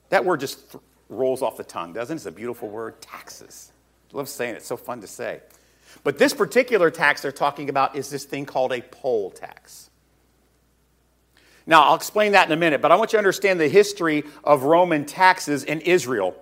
That 0.09 0.25
word 0.25 0.41
just 0.41 0.75
rolls 1.09 1.43
off 1.43 1.57
the 1.57 1.65
tongue, 1.65 1.93
doesn't 1.93 2.15
it? 2.15 2.19
It's 2.19 2.27
a 2.27 2.33
beautiful 2.33 2.69
word 2.69 3.01
taxes. 3.01 3.73
I 4.13 4.17
love 4.17 4.29
saying 4.29 4.55
it, 4.55 4.59
it's 4.59 4.67
so 4.67 4.77
fun 4.77 5.01
to 5.01 5.07
say. 5.07 5.41
But 6.05 6.19
this 6.19 6.35
particular 6.35 6.91
tax 6.91 7.23
they're 7.23 7.33
talking 7.33 7.69
about 7.69 7.97
is 7.97 8.11
this 8.11 8.25
thing 8.25 8.47
called 8.47 8.73
a 8.73 8.81
poll 8.81 9.31
tax. 9.31 9.91
Now, 11.67 11.83
I'll 11.83 11.97
explain 11.97 12.33
that 12.33 12.47
in 12.47 12.53
a 12.53 12.57
minute, 12.57 12.81
but 12.81 12.93
I 12.93 12.97
want 12.97 13.13
you 13.13 13.17
to 13.17 13.19
understand 13.19 13.59
the 13.59 13.69
history 13.69 14.25
of 14.45 14.63
Roman 14.63 15.05
taxes 15.05 15.65
in 15.65 15.81
Israel. 15.81 16.37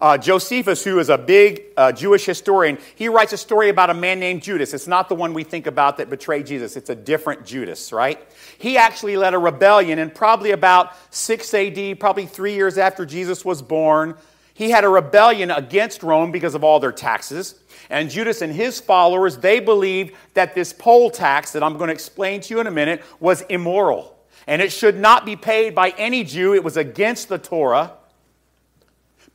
Uh, 0.00 0.16
Josephus, 0.16 0.84
who 0.84 1.00
is 1.00 1.08
a 1.08 1.18
big 1.18 1.64
uh, 1.76 1.90
Jewish 1.90 2.24
historian, 2.24 2.78
he 2.94 3.08
writes 3.08 3.32
a 3.32 3.36
story 3.36 3.68
about 3.68 3.90
a 3.90 3.94
man 3.94 4.20
named 4.20 4.42
Judas. 4.42 4.72
It's 4.72 4.86
not 4.86 5.08
the 5.08 5.16
one 5.16 5.34
we 5.34 5.42
think 5.42 5.66
about 5.66 5.96
that 5.96 6.08
betrayed 6.08 6.46
Jesus, 6.46 6.76
it's 6.76 6.90
a 6.90 6.94
different 6.94 7.44
Judas, 7.44 7.92
right? 7.92 8.20
He 8.58 8.76
actually 8.76 9.16
led 9.16 9.34
a 9.34 9.38
rebellion, 9.38 9.98
in 9.98 10.10
probably 10.10 10.52
about 10.52 10.92
6 11.12 11.52
AD, 11.52 11.98
probably 11.98 12.26
three 12.26 12.54
years 12.54 12.78
after 12.78 13.04
Jesus 13.04 13.44
was 13.44 13.60
born, 13.60 14.16
he 14.58 14.70
had 14.70 14.82
a 14.82 14.88
rebellion 14.88 15.52
against 15.52 16.02
Rome 16.02 16.32
because 16.32 16.56
of 16.56 16.64
all 16.64 16.80
their 16.80 16.90
taxes. 16.90 17.54
And 17.90 18.10
Judas 18.10 18.42
and 18.42 18.52
his 18.52 18.80
followers, 18.80 19.36
they 19.36 19.60
believed 19.60 20.16
that 20.34 20.52
this 20.52 20.72
poll 20.72 21.10
tax 21.12 21.52
that 21.52 21.62
I'm 21.62 21.76
going 21.76 21.86
to 21.86 21.94
explain 21.94 22.40
to 22.40 22.54
you 22.54 22.60
in 22.60 22.66
a 22.66 22.70
minute 22.72 23.04
was 23.20 23.42
immoral. 23.42 24.18
And 24.48 24.60
it 24.60 24.72
should 24.72 24.98
not 24.98 25.24
be 25.24 25.36
paid 25.36 25.76
by 25.76 25.90
any 25.90 26.24
Jew. 26.24 26.54
It 26.54 26.64
was 26.64 26.76
against 26.76 27.28
the 27.28 27.38
Torah. 27.38 27.97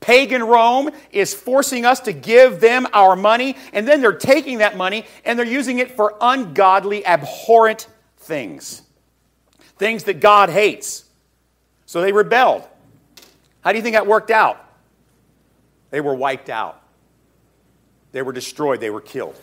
Pagan 0.04 0.44
Rome 0.44 0.90
is 1.12 1.34
forcing 1.34 1.86
us 1.86 2.02
to 2.02 2.12
give 2.12 2.60
them 2.60 2.88
our 2.92 3.16
money, 3.16 3.56
and 3.72 3.88
then 3.88 4.02
they're 4.02 4.12
taking 4.12 4.58
that 4.58 4.76
money 4.76 5.06
and 5.24 5.40
they're 5.40 5.46
using 5.46 5.80
it 5.80 5.92
for 5.92 6.18
ungodly, 6.20 7.06
abhorrent 7.06 7.88
things. 8.18 8.82
Things 9.78 10.04
that 10.04 10.20
God 10.20 10.50
hates. 10.50 11.06
So 11.86 12.02
they 12.02 12.12
rebelled. 12.12 12.68
How 13.62 13.72
do 13.72 13.78
you 13.78 13.82
think 13.82 13.96
that 13.96 14.06
worked 14.06 14.30
out? 14.30 14.60
They 15.90 16.02
were 16.02 16.16
wiped 16.16 16.50
out, 16.50 16.82
they 18.12 18.24
were 18.24 18.34
destroyed, 18.34 18.82
they 18.82 18.90
were 18.90 19.02
killed. 19.02 19.40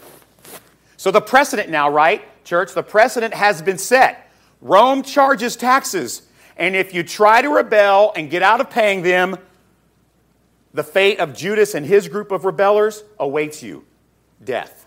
So 0.98 1.10
the 1.10 1.22
precedent 1.22 1.70
now, 1.70 1.88
right, 1.88 2.22
church? 2.44 2.74
The 2.74 2.82
precedent 2.82 3.32
has 3.32 3.62
been 3.62 3.78
set. 3.78 4.30
Rome 4.60 5.02
charges 5.02 5.56
taxes, 5.56 6.20
and 6.58 6.76
if 6.76 6.92
you 6.92 7.02
try 7.02 7.40
to 7.40 7.48
rebel 7.48 8.12
and 8.14 8.28
get 8.28 8.42
out 8.42 8.60
of 8.60 8.68
paying 8.68 9.00
them, 9.00 9.38
the 10.72 10.84
fate 10.84 11.18
of 11.18 11.34
Judas 11.34 11.74
and 11.74 11.84
his 11.84 12.08
group 12.08 12.30
of 12.30 12.44
rebellers 12.44 13.02
awaits 13.18 13.62
you 13.62 13.84
death. 14.42 14.86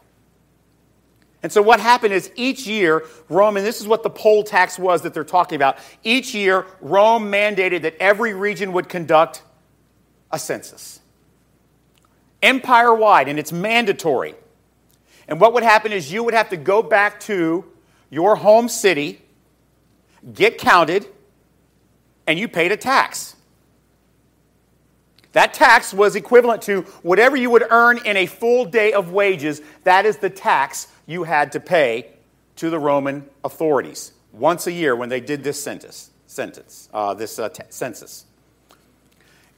And 1.42 1.52
so, 1.52 1.62
what 1.62 1.82
happened 1.82 2.14
is 2.14 2.32
each 2.36 2.66
year, 2.66 3.04
Rome, 3.28 3.58
and 3.58 3.66
this 3.66 3.82
is 3.82 3.88
what 3.88 4.02
the 4.02 4.10
poll 4.10 4.44
tax 4.44 4.80
was 4.80 5.02
that 5.02 5.14
they're 5.14 5.26
talking 5.26 5.58
about, 5.58 5.78
each 6.02 6.34
year, 6.34 6.66
Rome 6.80 7.30
mandated 7.30 7.82
that 7.82 7.96
every 8.00 8.34
region 8.34 8.72
would 8.72 8.88
conduct 8.88 9.44
a 10.32 10.40
census. 10.40 11.02
Empire 12.42 12.94
wide, 12.94 13.28
and 13.28 13.38
it's 13.38 13.52
mandatory. 13.52 14.36
And 15.28 15.40
what 15.40 15.54
would 15.54 15.64
happen 15.64 15.92
is 15.92 16.12
you 16.12 16.24
would 16.24 16.34
have 16.34 16.50
to 16.50 16.58
go 16.58 16.82
back 16.82 17.20
to 17.22 17.66
your 18.10 18.38
home 18.38 18.70
city, 18.70 19.22
get 20.34 20.58
counted, 20.58 21.08
and 22.26 22.40
you 22.40 22.48
paid 22.48 22.72
a 22.72 22.78
tax. 22.78 23.36
That 25.34 25.54
tax 25.54 25.94
was 25.94 26.16
equivalent 26.16 26.62
to 26.64 26.82
whatever 27.02 27.36
you 27.36 27.50
would 27.50 27.66
earn 27.70 28.00
in 28.06 28.18
a 28.18 28.26
full 28.26 28.66
day 28.66 28.94
of 28.94 29.12
wages. 29.12 29.62
That 29.84 30.06
is 30.06 30.18
the 30.18 30.30
tax 30.30 30.88
you 31.06 31.24
had 31.24 31.52
to 31.52 31.60
pay 31.60 32.12
to 32.58 32.70
the 32.70 32.80
Roman 32.80 33.28
authorities 33.44 34.14
once 34.32 34.68
a 34.68 34.72
year 34.72 34.96
when 34.96 35.10
they 35.10 35.20
did 35.20 35.44
this 35.44 35.62
census. 35.62 36.12
Sentence, 36.28 36.90
uh, 36.94 37.14
this 37.14 37.38
uh, 37.38 37.50
t- 37.50 37.64
census. 37.70 38.26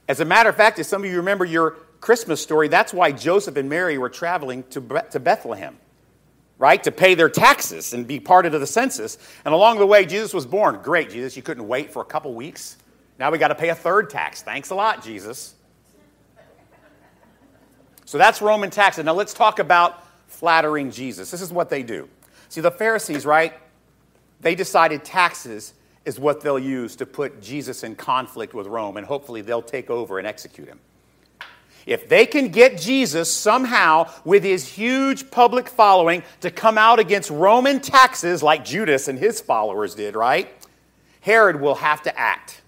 As 0.08 0.20
a 0.20 0.24
matter 0.24 0.50
of 0.50 0.56
fact, 0.56 0.78
if 0.78 0.86
some 0.86 1.02
of 1.04 1.10
you 1.10 1.16
remember 1.16 1.44
your 1.44 1.72
Christmas 2.00 2.42
story, 2.42 2.68
that's 2.68 2.92
why 2.92 3.12
Joseph 3.12 3.56
and 3.56 3.68
Mary 3.68 3.96
were 3.98 4.10
traveling 4.10 4.62
to, 4.70 4.80
to 5.10 5.18
Bethlehem, 5.18 5.76
right, 6.58 6.82
to 6.84 6.92
pay 6.92 7.14
their 7.14 7.30
taxes 7.30 7.94
and 7.94 8.06
be 8.06 8.20
part 8.20 8.46
of 8.46 8.52
the 8.52 8.66
census. 8.66 9.16
And 9.44 9.54
along 9.54 9.78
the 9.78 9.86
way, 9.86 10.04
Jesus 10.04 10.34
was 10.34 10.44
born. 10.46 10.80
Great, 10.82 11.10
Jesus, 11.10 11.36
you 11.36 11.42
couldn't 11.42 11.66
wait 11.66 11.90
for 11.90 12.02
a 12.02 12.04
couple 12.04 12.34
weeks. 12.34 12.76
Now 13.18 13.30
we 13.30 13.38
got 13.38 13.48
to 13.48 13.54
pay 13.54 13.70
a 13.70 13.74
third 13.74 14.10
tax. 14.10 14.42
Thanks 14.42 14.70
a 14.70 14.74
lot, 14.74 15.02
Jesus. 15.02 15.55
So 18.06 18.18
that's 18.18 18.40
Roman 18.40 18.70
taxes. 18.70 19.04
Now 19.04 19.12
let's 19.12 19.34
talk 19.34 19.58
about 19.58 20.02
flattering 20.28 20.90
Jesus. 20.90 21.30
This 21.30 21.42
is 21.42 21.52
what 21.52 21.68
they 21.68 21.82
do. 21.82 22.08
See, 22.48 22.60
the 22.60 22.70
Pharisees, 22.70 23.26
right? 23.26 23.52
They 24.40 24.54
decided 24.54 25.04
taxes 25.04 25.74
is 26.04 26.18
what 26.18 26.40
they'll 26.40 26.58
use 26.58 26.96
to 26.96 27.06
put 27.06 27.42
Jesus 27.42 27.82
in 27.82 27.96
conflict 27.96 28.54
with 28.54 28.68
Rome, 28.68 28.96
and 28.96 29.04
hopefully 29.04 29.42
they'll 29.42 29.60
take 29.60 29.90
over 29.90 30.18
and 30.18 30.26
execute 30.26 30.68
him. 30.68 30.78
If 31.84 32.08
they 32.08 32.26
can 32.26 32.48
get 32.48 32.78
Jesus 32.78 33.32
somehow 33.32 34.10
with 34.24 34.42
his 34.42 34.68
huge 34.68 35.30
public 35.30 35.68
following 35.68 36.22
to 36.40 36.50
come 36.50 36.78
out 36.78 36.98
against 36.98 37.30
Roman 37.30 37.80
taxes 37.80 38.42
like 38.42 38.64
Judas 38.64 39.08
and 39.08 39.18
his 39.18 39.40
followers 39.40 39.94
did, 39.94 40.14
right? 40.14 40.48
Herod 41.20 41.60
will 41.60 41.76
have 41.76 42.02
to 42.02 42.16
act. 42.18 42.62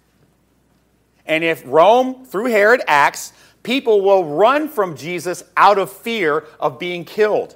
And 1.27 1.45
if 1.45 1.63
Rome, 1.67 2.25
through 2.25 2.47
Herod, 2.47 2.81
acts, 2.87 3.33
people 3.69 4.01
will 4.01 4.25
run 4.25 4.67
from 4.67 4.97
Jesus 4.97 5.45
out 5.55 5.77
of 5.77 5.93
fear 5.93 6.47
of 6.59 6.79
being 6.79 7.05
killed. 7.05 7.55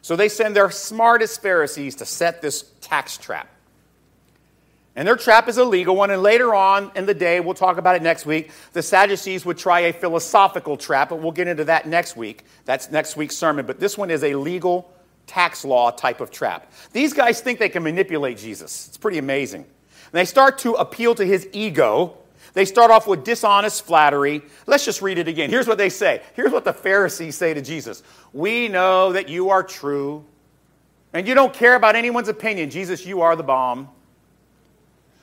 So 0.00 0.16
they 0.16 0.30
send 0.30 0.56
their 0.56 0.70
smartest 0.70 1.42
Pharisees 1.42 1.96
to 1.96 2.06
set 2.06 2.40
this 2.40 2.62
tax 2.80 3.18
trap. 3.18 3.46
And 4.96 5.06
their 5.06 5.16
trap 5.16 5.46
is 5.46 5.58
a 5.58 5.66
legal 5.66 5.94
one. 5.96 6.10
And 6.10 6.22
later 6.22 6.54
on 6.54 6.90
in 6.96 7.04
the 7.04 7.12
day, 7.12 7.40
we'll 7.40 7.52
talk 7.52 7.76
about 7.76 7.94
it 7.94 8.00
next 8.00 8.24
week, 8.24 8.52
the 8.72 8.82
Sadducees 8.82 9.44
would 9.44 9.58
try 9.58 9.80
a 9.80 9.92
philosophical 9.92 10.78
trap, 10.78 11.10
but 11.10 11.16
we'll 11.20 11.32
get 11.32 11.46
into 11.46 11.64
that 11.64 11.86
next 11.86 12.16
week. 12.16 12.46
That's 12.64 12.90
next 12.90 13.14
week's 13.14 13.36
sermon. 13.36 13.66
But 13.66 13.78
this 13.78 13.98
one 13.98 14.10
is 14.10 14.24
a 14.24 14.34
legal 14.34 14.90
tax 15.26 15.62
law 15.62 15.90
type 15.90 16.22
of 16.22 16.30
trap. 16.30 16.72
These 16.94 17.12
guys 17.12 17.42
think 17.42 17.58
they 17.58 17.68
can 17.68 17.82
manipulate 17.82 18.38
Jesus. 18.38 18.88
It's 18.88 18.96
pretty 18.96 19.18
amazing. 19.18 19.60
And 19.60 20.12
they 20.12 20.24
start 20.24 20.56
to 20.60 20.72
appeal 20.72 21.14
to 21.16 21.24
his 21.26 21.46
ego 21.52 22.16
they 22.58 22.64
start 22.64 22.90
off 22.90 23.06
with 23.06 23.22
dishonest 23.22 23.86
flattery. 23.86 24.42
Let's 24.66 24.84
just 24.84 25.00
read 25.00 25.18
it 25.18 25.28
again. 25.28 25.48
Here's 25.48 25.68
what 25.68 25.78
they 25.78 25.88
say. 25.88 26.22
Here's 26.34 26.50
what 26.50 26.64
the 26.64 26.72
Pharisees 26.72 27.36
say 27.36 27.54
to 27.54 27.62
Jesus 27.62 28.02
We 28.32 28.66
know 28.66 29.12
that 29.12 29.28
you 29.28 29.50
are 29.50 29.62
true, 29.62 30.24
and 31.12 31.28
you 31.28 31.36
don't 31.36 31.54
care 31.54 31.76
about 31.76 31.94
anyone's 31.94 32.26
opinion. 32.26 32.70
Jesus, 32.70 33.06
you 33.06 33.20
are 33.20 33.36
the 33.36 33.44
bomb. 33.44 33.90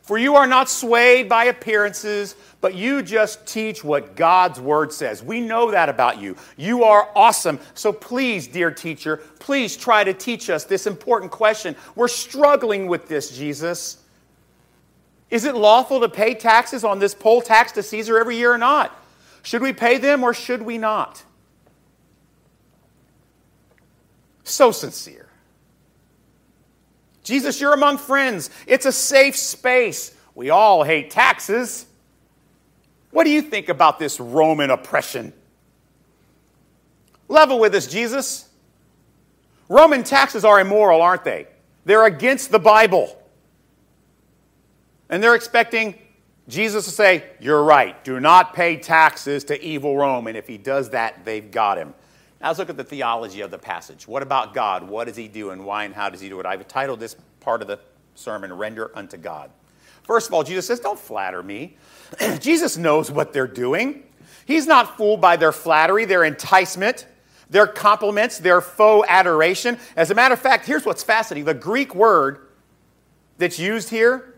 For 0.04 0.18
you 0.18 0.38
are 0.38 0.48
not 0.48 0.70
swayed 0.70 1.28
by 1.28 1.46
appearances, 1.46 2.36
but 2.62 2.74
you 2.74 3.02
just 3.02 3.46
teach 3.46 3.84
what 3.84 4.16
God's 4.16 4.62
word 4.62 4.94
says. 4.94 5.22
We 5.22 5.42
know 5.42 5.72
that 5.72 5.90
about 5.90 6.22
you. 6.22 6.38
You 6.56 6.86
are 6.86 7.10
awesome. 7.18 7.60
So 7.74 7.92
please, 7.92 8.48
dear 8.48 8.72
teacher, 8.72 9.18
please 9.40 9.76
try 9.76 10.06
to 10.06 10.14
teach 10.14 10.50
us 10.50 10.64
this 10.64 10.88
important 10.88 11.34
question. 11.34 11.76
We're 11.96 12.08
struggling 12.08 12.88
with 12.88 13.10
this, 13.10 13.36
Jesus. 13.36 14.05
Is 15.30 15.46
it 15.46 15.56
lawful 15.56 16.00
to 16.02 16.10
pay 16.10 16.34
taxes 16.34 16.84
on 16.84 17.00
this 17.00 17.14
poll 17.14 17.42
tax 17.42 17.72
to 17.74 17.84
Caesar 17.84 18.18
every 18.18 18.38
year 18.38 18.54
or 18.54 18.58
not? 18.58 18.96
Should 19.44 19.62
we 19.62 19.74
pay 19.74 19.98
them 19.98 20.24
or 20.24 20.34
should 20.34 20.62
we 20.62 20.78
not? 20.78 21.24
So 24.44 24.72
sincere. 24.72 25.28
Jesus, 27.24 27.60
you're 27.60 27.74
among 27.74 27.98
friends. 27.98 28.52
It's 28.68 28.86
a 28.86 28.92
safe 28.92 29.36
space. 29.36 30.16
We 30.36 30.52
all 30.52 30.84
hate 30.84 31.10
taxes. 31.10 31.86
What 33.12 33.24
do 33.24 33.32
you 33.32 33.42
think 33.42 33.70
about 33.70 33.98
this 33.98 34.20
Roman 34.20 34.70
oppression? 34.70 35.34
Level 37.28 37.60
with 37.60 37.74
us, 37.74 37.88
Jesus. 37.88 38.48
Roman 39.70 40.04
taxes 40.04 40.46
are 40.46 40.60
immoral, 40.60 41.02
aren't 41.02 41.24
they? 41.24 41.48
They're 41.86 42.06
against 42.06 42.52
the 42.52 42.60
Bible. 42.60 43.18
And 45.10 45.22
they're 45.22 45.36
expecting 45.36 45.96
Jesus 46.48 46.86
to 46.86 46.92
say, 46.92 47.24
You're 47.40 47.64
right. 47.64 48.02
Do 48.04 48.20
not 48.20 48.54
pay 48.54 48.78
taxes 48.78 49.44
to 49.46 49.64
evil 49.64 49.98
Rome. 49.98 50.28
And 50.28 50.38
if 50.38 50.48
he 50.48 50.58
does 50.58 50.92
that, 50.92 51.26
they've 51.26 51.50
got 51.50 51.78
him. 51.78 51.94
Now 52.42 52.48
let's 52.48 52.60
look 52.60 52.70
at 52.70 52.78
the 52.78 52.84
theology 52.84 53.42
of 53.42 53.52
the 53.52 53.58
passage. 53.58 54.08
What 54.08 54.22
about 54.22 54.54
God? 54.54 54.88
What 54.88 55.08
does 55.08 55.16
he 55.16 55.28
do 55.28 55.50
and 55.52 55.66
why 55.66 55.86
and 55.86 55.96
how 55.96 56.10
does 56.10 56.22
he 56.22 56.30
do 56.30 56.40
it? 56.40 56.46
I've 56.46 56.68
titled 56.68 57.00
this 57.00 57.16
part 57.40 57.62
of 57.62 57.68
the 57.68 57.80
sermon, 58.14 58.54
Render 58.54 58.92
Unto 58.96 59.18
God. 59.18 59.50
First 60.04 60.28
of 60.28 60.34
all, 60.34 60.44
Jesus 60.44 60.68
says, 60.68 60.80
Don't 60.80 61.00
flatter 61.00 61.42
me. 61.42 61.78
Jesus 62.40 62.78
knows 62.78 63.10
what 63.10 63.34
they're 63.34 63.48
doing. 63.48 64.04
He's 64.46 64.68
not 64.68 64.98
fooled 64.98 65.22
by 65.22 65.38
their 65.38 65.52
flattery, 65.52 66.06
their 66.06 66.24
enticement, 66.24 67.08
their 67.50 67.66
compliments, 67.66 68.38
their 68.38 68.62
faux 68.62 69.08
adoration. 69.10 69.80
As 69.96 70.12
a 70.12 70.16
matter 70.16 70.34
of 70.36 70.40
fact, 70.40 70.68
here's 70.68 70.86
what's 70.86 71.04
fascinating 71.04 71.46
the 71.46 71.56
Greek 71.56 71.96
word 71.96 72.50
that's 73.40 73.58
used 73.58 73.90
here 73.90 74.35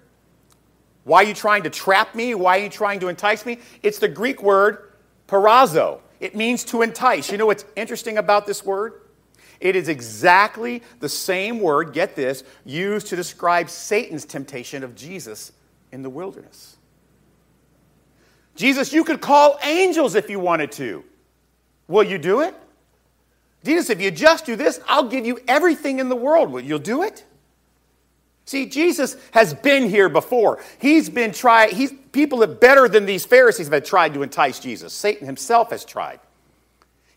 why 1.07 1.23
are 1.23 1.27
you 1.27 1.33
trying 1.33 1.63
to 1.63 1.69
trap 1.69 2.15
me? 2.15 2.35
Why 2.35 2.59
are 2.59 2.63
you 2.63 2.69
trying 2.69 2.99
to 2.99 3.07
entice 3.07 3.45
me? 3.45 3.59
It's 3.81 3.97
the 3.97 4.09
Greek 4.09 4.43
word 4.43 4.91
parazo. 5.25 6.01
It 6.19 6.35
means 6.35 6.65
to 6.65 6.81
entice. 6.81 7.31
You 7.31 7.37
know 7.37 7.45
what's 7.45 7.63
interesting 7.77 8.17
about 8.17 8.45
this 8.45 8.65
word? 8.65 9.03
It 9.61 9.77
is 9.77 9.87
exactly 9.87 10.83
the 10.99 11.07
same 11.07 11.61
word, 11.61 11.93
get 11.93 12.17
this, 12.17 12.43
used 12.65 13.07
to 13.07 13.15
describe 13.15 13.69
Satan's 13.69 14.25
temptation 14.25 14.83
of 14.83 14.95
Jesus 14.95 15.53
in 15.93 16.01
the 16.01 16.09
wilderness. 16.09 16.75
Jesus, 18.57 18.91
you 18.91 19.05
could 19.05 19.21
call 19.21 19.57
angels 19.63 20.13
if 20.15 20.29
you 20.29 20.41
wanted 20.41 20.73
to. 20.73 21.05
Will 21.87 22.03
you 22.03 22.17
do 22.17 22.41
it? 22.41 22.53
Jesus, 23.63 23.89
if 23.89 24.01
you 24.01 24.11
just 24.11 24.45
do 24.45 24.57
this, 24.57 24.81
I'll 24.89 25.07
give 25.07 25.25
you 25.25 25.39
everything 25.47 25.99
in 25.99 26.09
the 26.09 26.17
world. 26.17 26.51
Will 26.51 26.59
you 26.59 26.77
do 26.77 27.03
it? 27.03 27.23
See, 28.47 28.65
Jesus 28.65 29.17
has 29.31 29.53
been 29.53 29.89
here 29.89 30.07
before. 30.07 30.63
He's 30.79 31.09
been 31.09 31.33
tried, 31.33 31.73
he's, 31.73 31.91
people 32.13 32.39
that 32.39 32.61
better 32.61 32.87
than 32.87 33.05
these 33.05 33.25
Pharisees 33.25 33.67
have 33.67 33.83
tried 33.83 34.13
to 34.13 34.23
entice 34.23 34.59
Jesus. 34.59 34.93
Satan 34.93 35.27
himself 35.27 35.71
has 35.71 35.83
tried. 35.83 36.21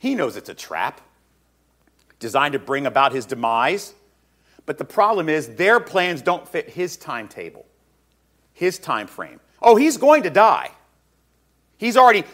He 0.01 0.17
knows 0.17 0.37
it's 0.37 0.49
a 0.49 0.55
trap 0.55 1.01
designed 2.19 2.55
to 2.55 2.59
bring 2.59 2.85
about 2.85 3.13
his 3.13 3.27
demise. 3.27 3.95
But 4.67 4.77
the 4.77 4.85
problem 4.85 5.29
is 5.29 5.55
their 5.55 5.79
plans 5.79 6.21
don't 6.21 6.49
fit 6.49 6.69
his 6.69 6.97
timetable, 6.97 7.65
his 8.53 8.81
time 8.81 9.07
frame. 9.07 9.39
Oh, 9.63 9.77
he's 9.77 9.99
going 9.99 10.25
to 10.25 10.31
die. 10.31 10.73
He's 11.79 11.97
already 11.97 12.25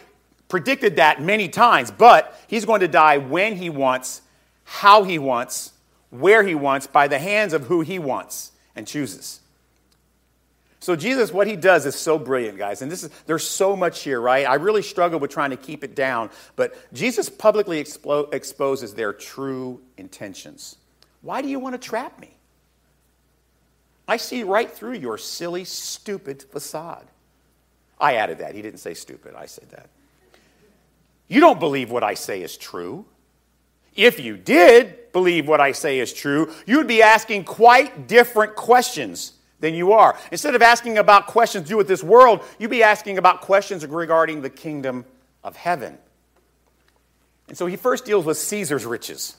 predicted 0.49 0.97
that 0.97 1.21
many 1.21 1.51
times, 1.51 1.91
but 1.91 2.41
he's 2.47 2.65
going 2.65 2.81
to 2.81 2.89
die 2.89 3.19
when 3.19 3.57
he 3.57 3.69
wants, 3.69 4.23
how 4.65 5.03
he 5.03 5.19
wants, 5.19 5.75
where 6.09 6.43
he 6.43 6.55
wants, 6.55 6.87
by 6.87 7.09
the 7.09 7.19
hands 7.19 7.53
of 7.53 7.65
who 7.65 7.83
he 7.83 7.99
wants 7.99 8.53
and 8.77 8.87
chooses. 8.87 9.41
So 10.79 10.95
Jesus, 10.95 11.33
what 11.33 11.49
he 11.49 11.57
does 11.57 11.85
is 11.87 11.97
so 11.97 12.19
brilliant, 12.19 12.59
guys. 12.59 12.83
And 12.83 12.93
this 12.93 13.03
is 13.03 13.11
there's 13.27 13.45
so 13.45 13.75
much 13.75 14.03
here, 14.03 14.21
right? 14.21 14.47
I 14.47 14.55
really 14.55 14.83
struggle 14.83 15.19
with 15.19 15.33
trying 15.33 15.51
to 15.51 15.57
keep 15.57 15.83
it 15.83 15.97
down, 15.97 16.31
but 16.55 16.77
Jesus 16.93 17.29
publicly 17.29 17.83
expo- 17.83 18.33
exposes 18.33 18.95
their 18.95 19.13
true 19.13 19.81
intentions. 19.97 20.77
Why 21.23 21.43
do 21.43 21.49
you 21.49 21.59
want 21.59 21.75
to 21.75 21.89
trap 21.89 22.21
me? 22.21 22.31
I 24.07 24.19
see 24.19 24.45
right 24.45 24.71
through 24.71 24.93
your 24.93 25.19
silly, 25.19 25.65
stupid 25.65 26.45
facade. 26.45 27.07
I 27.99 28.15
added 28.15 28.39
that. 28.39 28.55
He 28.55 28.63
didn't 28.63 28.79
say 28.79 28.95
stupid. 28.95 29.35
I 29.35 29.47
said 29.47 29.71
that. 29.71 29.89
You 31.27 31.41
don't 31.41 31.59
believe 31.59 31.91
what 31.91 32.05
I 32.05 32.15
say 32.15 32.43
is 32.43 32.57
true. 32.57 33.05
If 33.97 34.21
you 34.21 34.37
did 34.37 34.97
believe 35.17 35.49
what 35.49 35.63
I 35.63 35.73
say 35.73 35.99
is 35.99 36.13
true, 36.13 36.53
you 36.67 36.77
would 36.77 36.87
be 36.87 37.01
asking 37.01 37.45
quite 37.45 38.07
different 38.07 38.55
questions 38.55 39.33
than 39.61 39.73
you 39.73 39.95
are. 39.95 40.15
Instead 40.31 40.55
of 40.55 40.61
asking 40.61 40.99
about 40.99 41.27
questions 41.27 41.65
to 41.65 41.69
do 41.71 41.77
with 41.79 41.89
this 41.89 42.05
world, 42.05 42.43
you'd 42.59 42.69
be 42.69 42.83
asking 42.83 43.17
about 43.17 43.41
questions 43.41 43.87
regarding 43.87 44.43
the 44.43 44.51
kingdom 44.51 45.07
of 45.43 45.57
heaven. 45.57 45.97
And 47.49 47.57
so 47.57 47.65
he 47.65 47.77
first 47.77 48.05
deals 48.05 48.27
with 48.27 48.37
Caesar's 48.37 48.85
riches. 48.85 49.39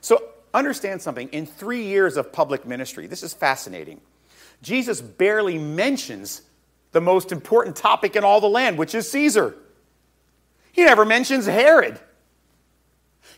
So 0.00 0.20
understand 0.52 1.00
something. 1.00 1.28
In 1.28 1.46
three 1.46 1.84
years 1.84 2.16
of 2.16 2.32
public 2.32 2.66
ministry, 2.66 3.06
this 3.06 3.22
is 3.22 3.32
fascinating. 3.32 4.00
Jesus 4.60 5.00
barely 5.00 5.56
mentions 5.56 6.42
the 6.90 7.00
most 7.00 7.30
important 7.30 7.76
topic 7.76 8.16
in 8.16 8.24
all 8.24 8.40
the 8.40 8.48
land, 8.48 8.76
which 8.76 8.96
is 8.96 9.08
Caesar. 9.12 9.54
He 10.72 10.82
never 10.82 11.04
mentions 11.04 11.46
Herod. 11.46 12.00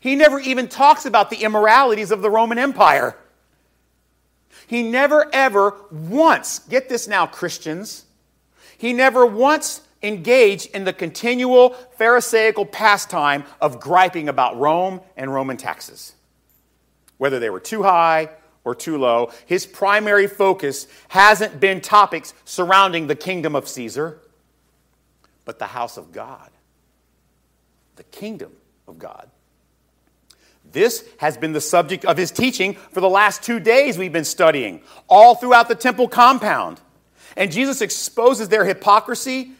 He 0.00 0.14
never 0.14 0.38
even 0.38 0.68
talks 0.68 1.06
about 1.06 1.30
the 1.30 1.42
immoralities 1.42 2.10
of 2.10 2.22
the 2.22 2.30
Roman 2.30 2.58
Empire. 2.58 3.16
He 4.66 4.82
never 4.82 5.28
ever 5.32 5.74
once, 5.90 6.58
get 6.60 6.88
this 6.88 7.06
now, 7.06 7.26
Christians, 7.26 8.04
he 8.78 8.92
never 8.92 9.24
once 9.24 9.80
engaged 10.02 10.74
in 10.74 10.84
the 10.84 10.92
continual 10.92 11.70
Pharisaical 11.98 12.66
pastime 12.66 13.44
of 13.60 13.80
griping 13.80 14.28
about 14.28 14.58
Rome 14.58 15.00
and 15.16 15.32
Roman 15.32 15.56
taxes. 15.56 16.14
Whether 17.18 17.38
they 17.38 17.50
were 17.50 17.60
too 17.60 17.82
high 17.82 18.30
or 18.64 18.74
too 18.74 18.98
low, 18.98 19.32
his 19.46 19.64
primary 19.64 20.26
focus 20.26 20.86
hasn't 21.08 21.60
been 21.60 21.80
topics 21.80 22.34
surrounding 22.44 23.06
the 23.06 23.14
kingdom 23.14 23.56
of 23.56 23.68
Caesar, 23.68 24.20
but 25.44 25.58
the 25.58 25.66
house 25.66 25.96
of 25.96 26.12
God, 26.12 26.50
the 27.96 28.04
kingdom 28.04 28.52
of 28.86 28.98
God. 28.98 29.30
This 30.72 31.04
has 31.18 31.36
been 31.36 31.52
the 31.52 31.60
subject 31.60 32.04
of 32.04 32.16
his 32.16 32.30
teaching 32.30 32.74
for 32.74 33.00
the 33.00 33.08
last 33.08 33.42
two 33.42 33.60
days 33.60 33.96
we've 33.96 34.12
been 34.12 34.24
studying, 34.24 34.82
all 35.08 35.34
throughout 35.34 35.68
the 35.68 35.74
temple 35.74 36.08
compound. 36.08 36.80
And 37.36 37.52
Jesus 37.52 37.80
exposes 37.80 38.48
their 38.48 38.64
hypocrisy 38.64 39.52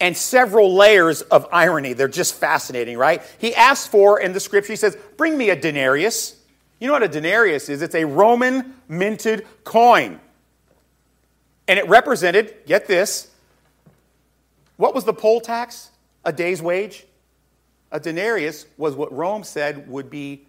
and 0.00 0.16
several 0.16 0.74
layers 0.74 1.22
of 1.22 1.46
irony. 1.52 1.92
They're 1.92 2.08
just 2.08 2.34
fascinating, 2.34 2.96
right? 2.96 3.22
He 3.38 3.54
asks 3.54 3.86
for, 3.86 4.20
in 4.20 4.32
the 4.32 4.40
scripture, 4.40 4.72
he 4.72 4.76
says, 4.76 4.96
Bring 5.16 5.36
me 5.36 5.50
a 5.50 5.56
denarius. 5.56 6.36
You 6.80 6.86
know 6.86 6.92
what 6.92 7.02
a 7.02 7.08
denarius 7.08 7.68
is? 7.68 7.82
It's 7.82 7.94
a 7.94 8.04
Roman 8.04 8.74
minted 8.88 9.46
coin. 9.64 10.20
And 11.66 11.78
it 11.78 11.88
represented, 11.88 12.54
get 12.66 12.86
this, 12.86 13.30
what 14.76 14.94
was 14.94 15.04
the 15.04 15.12
poll 15.12 15.40
tax? 15.40 15.90
A 16.24 16.32
day's 16.32 16.62
wage? 16.62 17.04
A 17.90 18.00
denarius 18.00 18.66
was 18.76 18.94
what 18.94 19.12
Rome 19.12 19.44
said 19.44 19.88
would 19.88 20.08
be 20.08 20.46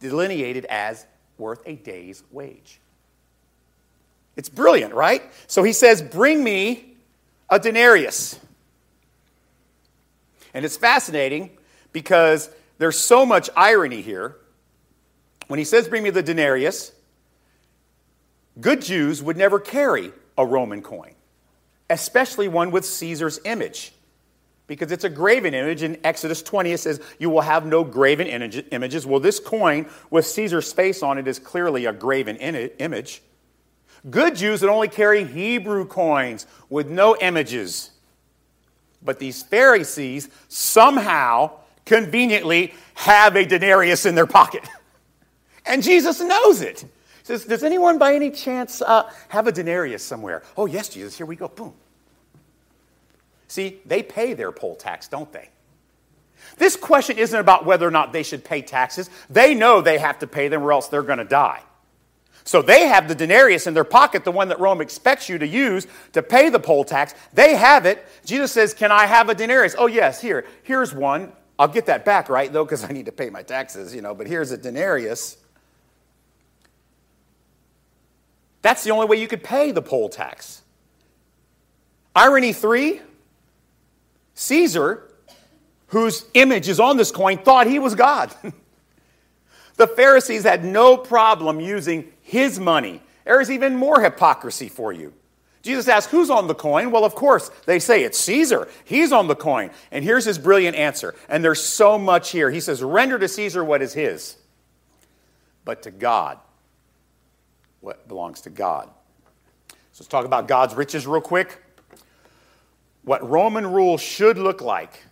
delineated 0.00 0.64
as 0.66 1.06
worth 1.38 1.62
a 1.66 1.74
day's 1.76 2.22
wage. 2.30 2.80
It's 4.36 4.48
brilliant, 4.48 4.94
right? 4.94 5.22
So 5.46 5.62
he 5.62 5.72
says, 5.72 6.00
Bring 6.00 6.42
me 6.42 6.96
a 7.50 7.58
denarius. 7.58 8.38
And 10.54 10.64
it's 10.64 10.76
fascinating 10.76 11.50
because 11.92 12.50
there's 12.78 12.98
so 12.98 13.26
much 13.26 13.50
irony 13.56 14.00
here. 14.00 14.36
When 15.48 15.58
he 15.58 15.64
says, 15.64 15.88
Bring 15.88 16.02
me 16.02 16.10
the 16.10 16.22
denarius, 16.22 16.92
good 18.60 18.80
Jews 18.80 19.22
would 19.22 19.36
never 19.36 19.58
carry 19.58 20.12
a 20.36 20.46
Roman 20.46 20.82
coin, 20.82 21.14
especially 21.90 22.46
one 22.46 22.70
with 22.70 22.84
Caesar's 22.84 23.40
image 23.44 23.92
because 24.68 24.92
it's 24.92 25.04
a 25.04 25.10
graven 25.10 25.54
image. 25.54 25.82
In 25.82 25.98
Exodus 26.04 26.42
20, 26.42 26.72
it 26.72 26.78
says, 26.78 27.00
You 27.18 27.30
will 27.30 27.40
have 27.40 27.66
no 27.66 27.82
graven 27.82 28.28
images. 28.28 29.06
Well, 29.06 29.18
this 29.18 29.40
coin 29.40 29.88
with 30.10 30.26
Caesar's 30.26 30.72
face 30.72 31.02
on 31.02 31.18
it 31.18 31.26
is 31.26 31.40
clearly 31.40 31.86
a 31.86 31.92
graven 31.92 32.36
image. 32.36 33.22
Good 34.08 34.36
Jews 34.36 34.62
would 34.62 34.70
only 34.70 34.88
carry 34.88 35.24
Hebrew 35.24 35.84
coins 35.86 36.46
with 36.68 36.88
no 36.88 37.16
images. 37.16 37.90
But 39.02 39.18
these 39.18 39.42
Pharisees 39.42 40.28
somehow, 40.48 41.50
conveniently, 41.84 42.74
have 42.94 43.34
a 43.34 43.44
denarius 43.44 44.06
in 44.06 44.14
their 44.14 44.26
pocket. 44.26 44.62
And 45.66 45.82
Jesus 45.82 46.18
knows 46.22 46.62
it. 46.62 46.80
He 46.80 46.86
says, 47.24 47.44
Does 47.44 47.62
anyone 47.62 47.98
by 47.98 48.14
any 48.14 48.30
chance 48.30 48.80
uh, 48.80 49.12
have 49.28 49.46
a 49.46 49.52
denarius 49.52 50.02
somewhere? 50.02 50.42
Oh, 50.56 50.64
yes, 50.64 50.88
Jesus, 50.88 51.14
here 51.14 51.26
we 51.26 51.36
go. 51.36 51.48
Boom. 51.48 51.74
See, 53.48 53.80
they 53.86 54.02
pay 54.02 54.34
their 54.34 54.52
poll 54.52 54.76
tax, 54.76 55.08
don't 55.08 55.32
they? 55.32 55.48
This 56.58 56.76
question 56.76 57.18
isn't 57.18 57.38
about 57.38 57.64
whether 57.64 57.86
or 57.86 57.90
not 57.90 58.12
they 58.12 58.22
should 58.22 58.44
pay 58.44 58.62
taxes. 58.62 59.10
They 59.28 59.54
know 59.54 59.80
they 59.80 59.98
have 59.98 60.18
to 60.20 60.26
pay 60.26 60.48
them 60.48 60.62
or 60.62 60.72
else 60.72 60.88
they're 60.88 61.02
going 61.02 61.18
to 61.18 61.24
die. 61.24 61.62
So 62.44 62.62
they 62.62 62.86
have 62.86 63.08
the 63.08 63.14
denarius 63.14 63.66
in 63.66 63.74
their 63.74 63.84
pocket, 63.84 64.24
the 64.24 64.32
one 64.32 64.48
that 64.48 64.58
Rome 64.58 64.80
expects 64.80 65.28
you 65.28 65.38
to 65.38 65.46
use 65.46 65.86
to 66.12 66.22
pay 66.22 66.48
the 66.48 66.58
poll 66.58 66.84
tax. 66.84 67.14
They 67.34 67.56
have 67.56 67.84
it. 67.84 68.06
Jesus 68.24 68.52
says, 68.52 68.72
Can 68.72 68.90
I 68.90 69.06
have 69.06 69.28
a 69.28 69.34
denarius? 69.34 69.74
Oh, 69.76 69.86
yes, 69.86 70.20
here. 70.20 70.46
Here's 70.62 70.94
one. 70.94 71.32
I'll 71.58 71.68
get 71.68 71.86
that 71.86 72.04
back, 72.04 72.28
right, 72.28 72.50
though, 72.50 72.64
because 72.64 72.84
I 72.84 72.88
need 72.88 73.06
to 73.06 73.12
pay 73.12 73.30
my 73.30 73.42
taxes, 73.42 73.94
you 73.94 74.00
know, 74.00 74.14
but 74.14 74.26
here's 74.26 74.50
a 74.50 74.56
denarius. 74.56 75.36
That's 78.62 78.82
the 78.84 78.90
only 78.90 79.06
way 79.06 79.20
you 79.20 79.28
could 79.28 79.42
pay 79.42 79.70
the 79.72 79.82
poll 79.82 80.08
tax. 80.08 80.62
Irony 82.14 82.52
three 82.52 83.00
Caesar 84.38 85.08
whose 85.88 86.24
image 86.34 86.68
is 86.68 86.80
on 86.80 86.96
this 86.96 87.10
coin, 87.10 87.38
thought 87.38 87.66
he 87.66 87.78
was 87.78 87.94
God. 87.94 88.32
the 89.76 89.86
Pharisees 89.86 90.44
had 90.44 90.64
no 90.64 90.96
problem 90.96 91.60
using 91.60 92.12
his 92.22 92.60
money. 92.60 93.02
There's 93.24 93.50
even 93.50 93.76
more 93.76 94.00
hypocrisy 94.00 94.68
for 94.68 94.92
you. 94.92 95.12
Jesus 95.62 95.88
asks, 95.88 96.10
Who's 96.10 96.30
on 96.30 96.46
the 96.46 96.54
coin? 96.54 96.90
Well, 96.90 97.04
of 97.04 97.14
course, 97.14 97.50
they 97.66 97.78
say 97.78 98.04
it's 98.04 98.18
Caesar. 98.20 98.68
He's 98.84 99.12
on 99.12 99.26
the 99.26 99.34
coin. 99.34 99.70
And 99.90 100.04
here's 100.04 100.24
his 100.24 100.38
brilliant 100.38 100.76
answer. 100.76 101.14
And 101.28 101.42
there's 101.42 101.62
so 101.62 101.98
much 101.98 102.30
here. 102.30 102.50
He 102.50 102.60
says, 102.60 102.82
Render 102.82 103.18
to 103.18 103.28
Caesar 103.28 103.64
what 103.64 103.82
is 103.82 103.92
his, 103.92 104.36
but 105.64 105.82
to 105.82 105.90
God 105.90 106.38
what 107.80 108.08
belongs 108.08 108.42
to 108.42 108.50
God. 108.50 108.88
So 109.92 110.02
let's 110.02 110.08
talk 110.08 110.24
about 110.24 110.48
God's 110.48 110.74
riches 110.74 111.06
real 111.06 111.20
quick. 111.20 111.58
What 113.08 113.26
Roman 113.26 113.72
rule 113.72 113.96
should 113.96 114.36
look 114.36 114.60
like 114.60 115.02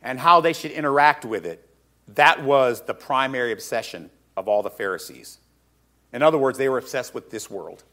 and 0.00 0.18
how 0.18 0.40
they 0.40 0.54
should 0.54 0.70
interact 0.70 1.26
with 1.26 1.44
it, 1.44 1.68
that 2.14 2.42
was 2.42 2.80
the 2.80 2.94
primary 2.94 3.52
obsession 3.52 4.08
of 4.38 4.48
all 4.48 4.62
the 4.62 4.70
Pharisees. 4.70 5.36
In 6.14 6.22
other 6.22 6.38
words, 6.38 6.56
they 6.56 6.70
were 6.70 6.78
obsessed 6.78 7.12
with 7.12 7.30
this 7.30 7.50
world, 7.50 7.84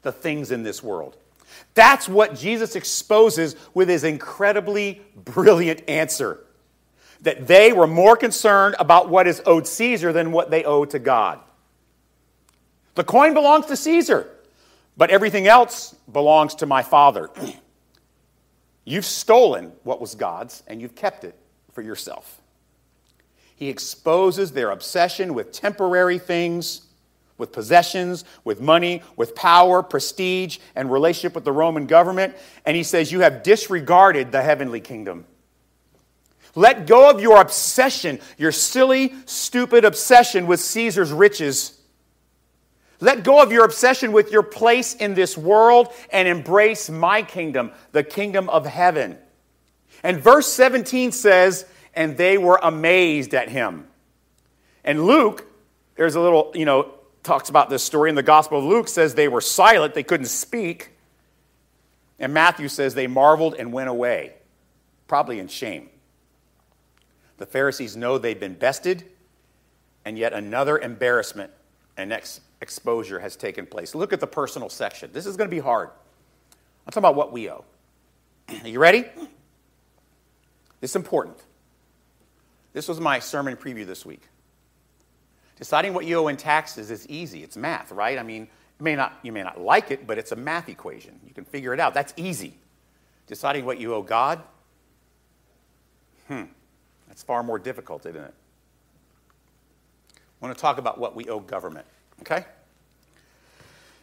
the 0.00 0.10
things 0.10 0.50
in 0.50 0.62
this 0.62 0.82
world. 0.82 1.18
That's 1.74 2.08
what 2.08 2.34
Jesus 2.34 2.76
exposes 2.76 3.56
with 3.74 3.90
his 3.90 4.04
incredibly 4.04 5.02
brilliant 5.14 5.82
answer 5.86 6.40
that 7.20 7.46
they 7.46 7.74
were 7.74 7.86
more 7.86 8.16
concerned 8.16 8.74
about 8.78 9.10
what 9.10 9.26
is 9.26 9.42
owed 9.44 9.66
Caesar 9.66 10.14
than 10.14 10.32
what 10.32 10.50
they 10.50 10.64
owe 10.64 10.86
to 10.86 10.98
God. 10.98 11.40
The 12.94 13.04
coin 13.04 13.34
belongs 13.34 13.66
to 13.66 13.76
Caesar, 13.76 14.30
but 14.96 15.10
everything 15.10 15.46
else 15.46 15.94
belongs 16.10 16.54
to 16.54 16.64
my 16.64 16.82
Father. 16.82 17.28
you've 18.90 19.04
stolen 19.04 19.72
what 19.84 20.00
was 20.00 20.14
God's 20.14 20.62
and 20.66 20.80
you've 20.80 20.94
kept 20.94 21.24
it 21.24 21.34
for 21.72 21.82
yourself. 21.82 22.40
He 23.56 23.68
exposes 23.68 24.52
their 24.52 24.70
obsession 24.70 25.34
with 25.34 25.52
temporary 25.52 26.18
things 26.18 26.82
with 27.38 27.52
possessions, 27.52 28.24
with 28.44 28.60
money, 28.60 29.02
with 29.16 29.34
power, 29.34 29.82
prestige, 29.82 30.58
and 30.74 30.92
relationship 30.92 31.34
with 31.34 31.44
the 31.44 31.52
Roman 31.52 31.86
government. 31.86 32.36
And 32.66 32.76
he 32.76 32.82
says, 32.82 33.10
You 33.10 33.20
have 33.20 33.42
disregarded 33.42 34.32
the 34.32 34.42
heavenly 34.42 34.80
kingdom. 34.80 35.24
Let 36.54 36.86
go 36.86 37.08
of 37.08 37.20
your 37.20 37.40
obsession, 37.40 38.18
your 38.36 38.52
silly, 38.52 39.14
stupid 39.26 39.84
obsession 39.84 40.46
with 40.46 40.60
Caesar's 40.60 41.12
riches. 41.12 41.77
Let 43.00 43.22
go 43.22 43.42
of 43.42 43.52
your 43.52 43.64
obsession 43.64 44.12
with 44.12 44.32
your 44.32 44.42
place 44.42 44.94
in 44.94 45.14
this 45.14 45.38
world 45.38 45.92
and 46.10 46.26
embrace 46.26 46.90
my 46.90 47.22
kingdom, 47.22 47.70
the 47.92 48.02
kingdom 48.02 48.48
of 48.48 48.66
heaven. 48.66 49.18
And 50.02 50.18
verse 50.18 50.46
17 50.48 51.12
says, 51.12 51.64
And 51.94 52.16
they 52.16 52.38
were 52.38 52.58
amazed 52.62 53.34
at 53.34 53.48
him. 53.48 53.86
And 54.84 55.04
Luke, 55.04 55.46
there's 55.96 56.16
a 56.16 56.20
little, 56.20 56.50
you 56.54 56.64
know, 56.64 56.94
talks 57.22 57.50
about 57.50 57.68
this 57.68 57.84
story 57.84 58.08
in 58.08 58.16
the 58.16 58.22
Gospel 58.22 58.58
of 58.58 58.64
Luke 58.64 58.88
says 58.88 59.14
they 59.14 59.28
were 59.28 59.40
silent, 59.40 59.94
they 59.94 60.02
couldn't 60.02 60.26
speak. 60.26 60.92
And 62.18 62.32
Matthew 62.34 62.68
says 62.68 62.94
they 62.94 63.06
marveled 63.06 63.54
and 63.54 63.72
went 63.72 63.88
away, 63.88 64.32
probably 65.06 65.38
in 65.38 65.46
shame. 65.46 65.88
The 67.36 67.46
Pharisees 67.46 67.96
know 67.96 68.18
they've 68.18 68.38
been 68.38 68.54
bested, 68.54 69.04
and 70.04 70.18
yet 70.18 70.32
another 70.32 70.78
embarrassment 70.78 71.52
and 71.96 72.12
ex- 72.12 72.40
exposure 72.60 73.18
has 73.20 73.36
taken 73.36 73.66
place. 73.66 73.94
Look 73.94 74.12
at 74.12 74.20
the 74.20 74.26
personal 74.26 74.68
section. 74.68 75.10
This 75.12 75.26
is 75.26 75.36
going 75.36 75.48
to 75.48 75.54
be 75.54 75.60
hard. 75.60 75.90
I'm 76.86 76.90
talking 76.92 77.00
about 77.00 77.14
what 77.14 77.32
we 77.32 77.50
owe. 77.50 77.64
Are 78.48 78.54
you 78.68 78.78
ready? 78.78 79.04
This 80.80 80.90
is 80.90 80.96
important. 80.96 81.36
This 82.72 82.88
was 82.88 83.00
my 83.00 83.18
sermon 83.18 83.56
preview 83.56 83.86
this 83.86 84.06
week. 84.06 84.22
Deciding 85.56 85.92
what 85.92 86.04
you 86.04 86.16
owe 86.18 86.28
in 86.28 86.36
taxes 86.36 86.90
is 86.90 87.06
easy. 87.08 87.42
It's 87.42 87.56
math, 87.56 87.90
right? 87.90 88.18
I 88.18 88.22
mean, 88.22 88.48
may, 88.78 88.94
not, 88.94 89.18
you 89.22 89.32
may 89.32 89.42
not 89.42 89.60
like 89.60 89.90
it, 89.90 90.06
but 90.06 90.18
it's 90.18 90.32
a 90.32 90.36
math 90.36 90.68
equation. 90.68 91.18
You 91.26 91.34
can 91.34 91.44
figure 91.44 91.74
it 91.74 91.80
out. 91.80 91.94
That's 91.94 92.14
easy. 92.16 92.54
Deciding 93.26 93.64
what 93.64 93.78
you 93.78 93.92
owe 93.94 94.02
God, 94.02 94.40
hmm, 96.28 96.44
that's 97.08 97.22
far 97.22 97.42
more 97.42 97.58
difficult, 97.58 98.06
isn't 98.06 98.22
it? 98.22 98.34
I 100.14 100.46
want 100.46 100.56
to 100.56 100.60
talk 100.60 100.78
about 100.78 100.98
what 100.98 101.16
we 101.16 101.28
owe 101.28 101.40
government, 101.40 101.86
okay? 102.20 102.44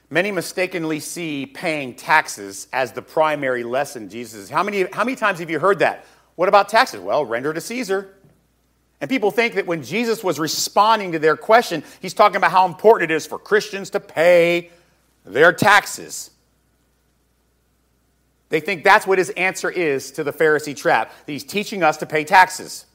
Many 0.10 0.32
mistakenly 0.32 1.00
see 1.00 1.46
paying 1.46 1.96
taxes 1.96 2.68
as 2.72 2.92
the 2.92 3.02
primary 3.02 3.64
lesson 3.64 4.10
Jesus. 4.10 4.50
How 4.50 4.64
many, 4.64 4.84
how 4.94 5.04
many 5.04 5.16
times 5.16 5.40
have 5.40 5.50
you 5.50 5.60
heard 5.60 5.80
that? 5.80 6.06
What 6.36 6.48
about 6.48 6.70
taxes? 6.70 7.00
Well, 7.00 7.26
render 7.26 7.54
to 7.54 7.62
Caesar. 7.62 8.14
And 9.02 9.10
people 9.10 9.32
think 9.32 9.56
that 9.56 9.66
when 9.66 9.84
Jesus 9.84 10.24
was 10.24 10.40
responding 10.40 11.12
to 11.14 11.20
their 11.20 11.36
question, 11.36 11.84
he's 12.02 12.14
talking 12.14 12.38
about 12.38 12.52
how 12.52 12.66
important 12.66 13.12
it 13.12 13.16
is 13.16 13.26
for 13.26 13.38
Christians 13.38 13.90
to 13.92 14.00
pay 14.00 14.70
their 15.26 15.52
taxes. 15.52 16.32
They 18.50 18.60
think 18.60 18.84
that's 18.84 19.08
what 19.08 19.18
his 19.18 19.32
answer 19.32 19.70
is 19.70 20.12
to 20.12 20.24
the 20.24 20.32
Pharisee 20.32 20.76
trap. 20.76 21.12
He's 21.26 21.44
teaching 21.44 21.84
us 21.84 21.98
to 21.98 22.06
pay 22.06 22.24
taxes. 22.24 22.86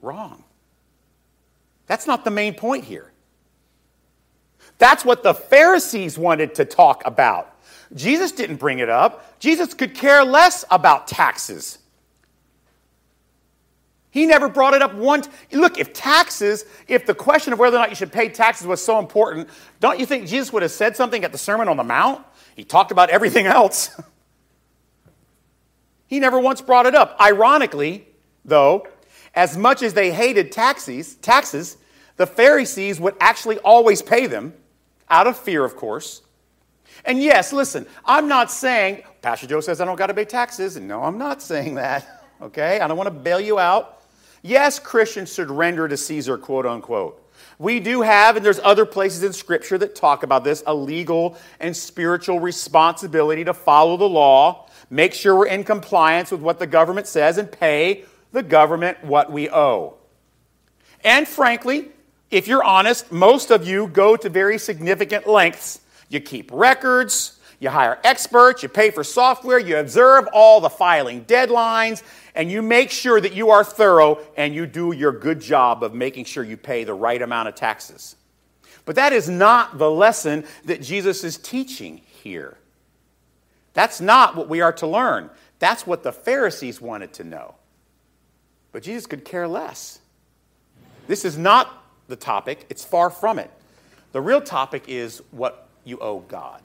Wrong. 0.00 0.44
That's 1.86 2.06
not 2.06 2.24
the 2.24 2.30
main 2.30 2.54
point 2.54 2.84
here. 2.84 3.12
That's 4.78 5.04
what 5.04 5.22
the 5.22 5.34
Pharisees 5.34 6.18
wanted 6.18 6.54
to 6.56 6.64
talk 6.64 7.02
about. 7.04 7.52
Jesus 7.94 8.32
didn't 8.32 8.56
bring 8.56 8.78
it 8.80 8.88
up. 8.88 9.38
Jesus 9.38 9.74
could 9.74 9.94
care 9.94 10.24
less 10.24 10.64
about 10.70 11.06
taxes. 11.06 11.78
He 14.10 14.24
never 14.24 14.48
brought 14.48 14.72
it 14.72 14.80
up 14.80 14.94
once. 14.94 15.28
Look, 15.52 15.78
if 15.78 15.92
taxes, 15.92 16.64
if 16.88 17.04
the 17.04 17.14
question 17.14 17.52
of 17.52 17.58
whether 17.58 17.76
or 17.76 17.80
not 17.80 17.90
you 17.90 17.96
should 17.96 18.10
pay 18.10 18.30
taxes 18.30 18.66
was 18.66 18.82
so 18.82 18.98
important, 18.98 19.48
don't 19.78 20.00
you 20.00 20.06
think 20.06 20.26
Jesus 20.26 20.52
would 20.54 20.62
have 20.62 20.70
said 20.70 20.96
something 20.96 21.22
at 21.22 21.32
the 21.32 21.38
Sermon 21.38 21.68
on 21.68 21.76
the 21.76 21.84
Mount? 21.84 22.24
He 22.54 22.64
talked 22.64 22.90
about 22.90 23.10
everything 23.10 23.44
else. 23.46 23.90
he 26.06 26.18
never 26.18 26.40
once 26.40 26.62
brought 26.62 26.86
it 26.86 26.94
up. 26.94 27.14
Ironically, 27.20 28.08
though, 28.42 28.86
as 29.34 29.56
much 29.56 29.82
as 29.82 29.92
they 29.92 30.10
hated 30.10 30.50
taxes, 30.50 31.16
taxes, 31.16 31.76
the 32.16 32.26
Pharisees 32.26 32.98
would 32.98 33.16
actually 33.20 33.58
always 33.58 34.00
pay 34.00 34.26
them, 34.26 34.54
out 35.08 35.26
of 35.26 35.36
fear, 35.36 35.64
of 35.64 35.76
course. 35.76 36.22
And 37.04 37.22
yes, 37.22 37.52
listen, 37.52 37.86
I'm 38.04 38.28
not 38.28 38.50
saying, 38.50 39.02
Pastor 39.22 39.46
Joe 39.46 39.60
says 39.60 39.80
I 39.80 39.84
don't 39.84 39.96
got 39.96 40.08
to 40.08 40.14
pay 40.14 40.24
taxes. 40.24 40.76
And 40.76 40.88
no, 40.88 41.02
I'm 41.02 41.18
not 41.18 41.42
saying 41.42 41.74
that. 41.76 42.12
Okay? 42.38 42.80
I 42.80 42.86
don't 42.86 42.98
want 42.98 43.06
to 43.06 43.18
bail 43.18 43.40
you 43.40 43.58
out. 43.58 44.02
Yes, 44.42 44.78
Christians 44.78 45.32
should 45.32 45.50
render 45.50 45.88
to 45.88 45.96
Caesar, 45.96 46.36
quote 46.36 46.66
unquote. 46.66 47.26
We 47.58 47.80
do 47.80 48.02
have, 48.02 48.36
and 48.36 48.44
there's 48.44 48.58
other 48.58 48.84
places 48.84 49.22
in 49.22 49.32
Scripture 49.32 49.78
that 49.78 49.94
talk 49.94 50.22
about 50.22 50.44
this, 50.44 50.62
a 50.66 50.74
legal 50.74 51.38
and 51.60 51.74
spiritual 51.74 52.40
responsibility 52.40 53.42
to 53.44 53.54
follow 53.54 53.96
the 53.96 54.08
law, 54.08 54.68
make 54.90 55.14
sure 55.14 55.34
we're 55.34 55.46
in 55.46 55.64
compliance 55.64 56.30
with 56.30 56.42
what 56.42 56.58
the 56.58 56.66
government 56.66 57.06
says, 57.06 57.38
and 57.38 57.50
pay 57.50 58.04
the 58.32 58.42
government 58.42 59.02
what 59.02 59.32
we 59.32 59.48
owe. 59.48 59.94
And 61.02 61.26
frankly, 61.26 61.88
if 62.30 62.48
you're 62.48 62.64
honest, 62.64 63.12
most 63.12 63.50
of 63.50 63.66
you 63.66 63.86
go 63.86 64.16
to 64.16 64.28
very 64.28 64.58
significant 64.58 65.26
lengths. 65.26 65.80
You 66.08 66.20
keep 66.20 66.50
records, 66.52 67.38
you 67.60 67.70
hire 67.70 67.98
experts, 68.04 68.62
you 68.62 68.68
pay 68.68 68.90
for 68.90 69.04
software, 69.04 69.58
you 69.58 69.78
observe 69.78 70.28
all 70.32 70.60
the 70.60 70.70
filing 70.70 71.24
deadlines, 71.24 72.02
and 72.34 72.50
you 72.50 72.62
make 72.62 72.90
sure 72.90 73.20
that 73.20 73.34
you 73.34 73.50
are 73.50 73.64
thorough 73.64 74.18
and 74.36 74.54
you 74.54 74.66
do 74.66 74.92
your 74.92 75.12
good 75.12 75.40
job 75.40 75.82
of 75.82 75.94
making 75.94 76.24
sure 76.24 76.44
you 76.44 76.56
pay 76.56 76.84
the 76.84 76.94
right 76.94 77.22
amount 77.22 77.48
of 77.48 77.54
taxes. 77.54 78.16
But 78.84 78.96
that 78.96 79.12
is 79.12 79.28
not 79.28 79.78
the 79.78 79.90
lesson 79.90 80.44
that 80.64 80.82
Jesus 80.82 81.24
is 81.24 81.38
teaching 81.38 82.02
here. 82.22 82.56
That's 83.74 84.00
not 84.00 84.36
what 84.36 84.48
we 84.48 84.60
are 84.60 84.72
to 84.74 84.86
learn. 84.86 85.30
That's 85.58 85.86
what 85.86 86.02
the 86.02 86.12
Pharisees 86.12 86.80
wanted 86.80 87.12
to 87.14 87.24
know. 87.24 87.54
But 88.72 88.82
Jesus 88.82 89.06
could 89.06 89.24
care 89.24 89.48
less. 89.48 89.98
This 91.08 91.24
is 91.24 91.38
not 91.38 91.85
the 92.08 92.16
topic, 92.16 92.66
it's 92.68 92.84
far 92.84 93.10
from 93.10 93.38
it. 93.38 93.50
The 94.12 94.20
real 94.20 94.40
topic 94.40 94.84
is 94.88 95.22
what 95.30 95.68
you 95.84 95.98
owe 95.98 96.20
God. 96.20 96.62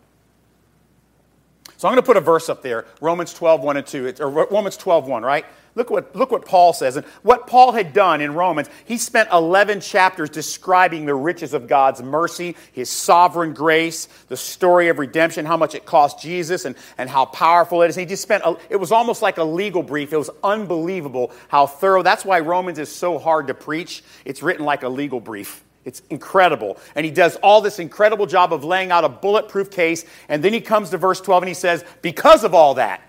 So 1.77 1.87
I'm 1.87 1.93
going 1.93 2.03
to 2.03 2.05
put 2.05 2.17
a 2.17 2.21
verse 2.21 2.47
up 2.47 2.61
there, 2.61 2.85
Romans 3.01 3.33
12, 3.33 3.61
1 3.61 3.77
and 3.77 3.87
2, 3.87 4.05
it's, 4.05 4.21
or 4.21 4.29
Romans 4.29 4.77
12, 4.77 5.07
1, 5.07 5.23
right? 5.23 5.45
Look 5.73 5.89
what, 5.89 6.13
look 6.15 6.31
what 6.31 6.45
Paul 6.45 6.73
says. 6.73 6.97
And 6.97 7.05
what 7.23 7.47
Paul 7.47 7.71
had 7.71 7.93
done 7.93 8.19
in 8.19 8.33
Romans, 8.33 8.69
he 8.83 8.97
spent 8.97 9.29
11 9.31 9.79
chapters 9.79 10.29
describing 10.29 11.05
the 11.05 11.15
riches 11.15 11.53
of 11.53 11.67
God's 11.67 12.01
mercy, 12.01 12.57
his 12.73 12.89
sovereign 12.89 13.53
grace, 13.53 14.07
the 14.27 14.35
story 14.35 14.89
of 14.89 14.99
redemption, 14.99 15.45
how 15.45 15.55
much 15.55 15.73
it 15.73 15.85
cost 15.85 16.21
Jesus, 16.21 16.65
and, 16.65 16.75
and 16.97 17.09
how 17.09 17.25
powerful 17.25 17.81
it 17.83 17.89
is. 17.89 17.95
He 17.95 18.05
just 18.05 18.21
spent, 18.21 18.43
a, 18.45 18.57
it 18.69 18.75
was 18.75 18.91
almost 18.91 19.21
like 19.21 19.37
a 19.37 19.43
legal 19.43 19.81
brief. 19.81 20.11
It 20.11 20.17
was 20.17 20.29
unbelievable 20.43 21.31
how 21.47 21.67
thorough. 21.67 22.03
That's 22.03 22.25
why 22.25 22.41
Romans 22.41 22.77
is 22.77 22.93
so 22.93 23.17
hard 23.17 23.47
to 23.47 23.53
preach. 23.53 24.03
It's 24.25 24.43
written 24.43 24.65
like 24.65 24.83
a 24.83 24.89
legal 24.89 25.21
brief. 25.21 25.63
It's 25.85 26.01
incredible. 26.09 26.77
And 26.95 27.05
he 27.05 27.11
does 27.11 27.37
all 27.37 27.61
this 27.61 27.79
incredible 27.79 28.25
job 28.25 28.53
of 28.53 28.63
laying 28.63 28.91
out 28.91 29.03
a 29.03 29.09
bulletproof 29.09 29.71
case. 29.71 30.05
And 30.27 30.43
then 30.43 30.53
he 30.53 30.61
comes 30.61 30.89
to 30.91 30.97
verse 30.97 31.21
12 31.21 31.43
and 31.43 31.47
he 31.47 31.55
says, 31.55 31.83
Because 32.01 32.43
of 32.43 32.53
all 32.53 32.75
that, 32.75 33.01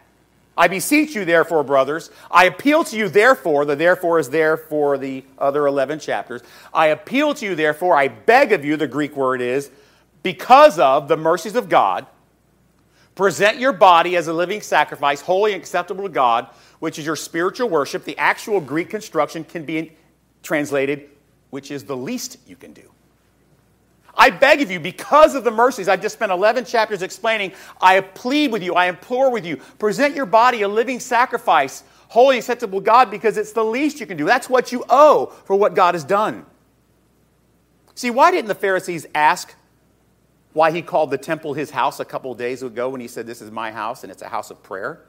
I 0.57 0.69
beseech 0.69 1.15
you, 1.15 1.25
therefore, 1.25 1.65
brothers, 1.65 2.11
I 2.31 2.45
appeal 2.45 2.85
to 2.85 2.97
you, 2.97 3.09
therefore, 3.09 3.65
the 3.65 3.75
therefore 3.75 4.19
is 4.19 4.29
there 4.29 4.57
for 4.57 4.99
the 4.99 5.25
other 5.39 5.67
11 5.67 5.99
chapters. 5.99 6.43
I 6.75 6.89
appeal 6.89 7.33
to 7.35 7.47
you, 7.47 7.55
therefore, 7.55 7.97
I 7.97 8.09
beg 8.09 8.53
of 8.53 8.65
you, 8.65 8.77
the 8.77 8.87
Greek 8.87 9.17
word 9.17 9.41
is, 9.41 9.71
because 10.23 10.79
of 10.79 11.09
the 11.09 11.17
mercies 11.17 11.57
of 11.57 11.71
God, 11.71 12.07
present 13.15 13.59
your 13.59 13.73
body 13.73 14.15
as 14.17 14.29
a 14.29 14.33
living 14.33 14.61
sacrifice, 14.61 15.23
holy 15.23 15.53
and 15.53 15.61
acceptable 15.61 16.05
to 16.05 16.11
God, 16.11 16.49
which 16.81 16.99
is 16.99 17.07
your 17.07 17.17
spiritual 17.17 17.69
worship. 17.69 18.05
The 18.05 18.19
actual 18.19 18.61
Greek 18.61 18.91
construction 18.91 19.45
can 19.45 19.65
be 19.65 19.93
translated, 20.43 21.09
which 21.51 21.71
is 21.71 21.85
the 21.85 21.97
least 21.97 22.37
you 22.47 22.57
can 22.57 22.73
do. 22.73 22.92
I 24.15 24.31
beg 24.31 24.61
of 24.61 24.71
you, 24.71 24.79
because 24.79 25.35
of 25.35 25.45
the 25.45 25.51
mercies, 25.51 25.89
I've 25.89 26.03
just 26.03 26.15
spent 26.15 26.33
11 26.33 26.67
chapters 26.67 27.03
explaining, 27.03 27.53
I 27.81 28.01
plead 28.01 28.53
with 28.53 28.63
you, 28.63 28.75
I 28.75 28.87
implore 28.87 29.31
with 29.31 29.47
you, 29.47 29.57
present 29.79 30.15
your 30.15 30.27
body 30.27 30.63
a 30.63 30.69
living 30.69 31.01
sacrifice, 31.01 31.83
holy, 32.09 32.39
acceptable 32.39 32.81
God, 32.81 33.11
because 33.11 33.39
it's 33.39 33.53
the 33.53 33.65
least 33.65 34.01
you 34.01 34.07
can 34.07 34.19
do. 34.19 34.27
That's 34.27 34.51
what 34.51 34.71
you 34.71 34.85
owe 34.91 35.33
for 35.45 35.57
what 35.57 35.75
God 35.75 35.95
has 35.95 36.05
done. 36.05 36.45
See, 37.95 38.11
why 38.11 38.31
didn't 38.31 38.49
the 38.49 38.55
Pharisees 38.55 39.07
ask 39.15 39.55
why 40.53 40.71
he 40.71 40.83
called 40.83 41.11
the 41.11 41.19
temple 41.19 41.55
his 41.55 41.71
house 41.71 42.01
a 42.01 42.05
couple 42.05 42.35
days 42.35 42.63
ago 42.63 42.91
when 42.91 43.01
he 43.01 43.09
said, 43.09 43.27
This 43.27 43.41
is 43.41 43.51
my 43.51 43.71
house 43.71 44.03
and 44.03 44.13
it's 44.13 44.23
a 44.23 44.29
house 44.29 44.51
of 44.51 44.63
prayer? 44.63 45.01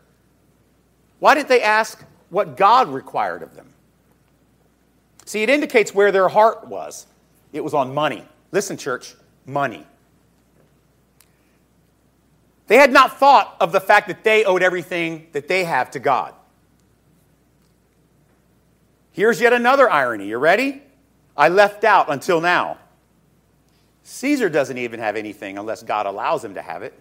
Why 1.20 1.36
didn't 1.36 1.50
they 1.50 1.62
ask 1.62 2.04
what 2.30 2.58
God 2.58 2.90
required 2.90 3.44
of 3.44 3.56
them? 3.56 3.74
See, 5.26 5.44
it 5.44 5.50
indicates 5.50 5.94
where 5.94 6.12
their 6.12 6.28
heart 6.28 6.68
was. 6.68 7.08
It 7.54 7.64
was 7.64 7.74
on 7.74 7.94
money. 7.94 8.26
Listen, 8.54 8.78
church, 8.78 9.16
money. 9.48 9.84
They 12.68 12.78
had 12.78 12.94
not 12.94 13.20
thought 13.20 13.58
of 13.60 13.72
the 13.72 13.82
fact 13.82 14.08
that 14.08 14.24
they 14.24 14.46
owed 14.46 14.62
everything 14.62 15.28
that 15.34 15.48
they 15.48 15.64
have 15.64 15.92
to 15.92 16.00
God. 16.00 16.36
Here's 19.12 19.42
yet 19.42 19.54
another 19.54 19.90
irony. 19.90 20.28
You 20.28 20.38
ready? 20.38 20.84
I 21.36 21.50
left 21.50 21.84
out 21.84 22.12
until 22.12 22.40
now. 22.40 22.78
Caesar 24.04 24.50
doesn't 24.50 24.78
even 24.78 25.00
have 25.00 25.16
anything 25.16 25.58
unless 25.58 25.82
God 25.82 26.06
allows 26.06 26.46
him 26.46 26.54
to 26.54 26.62
have 26.62 26.84
it. 26.84 26.94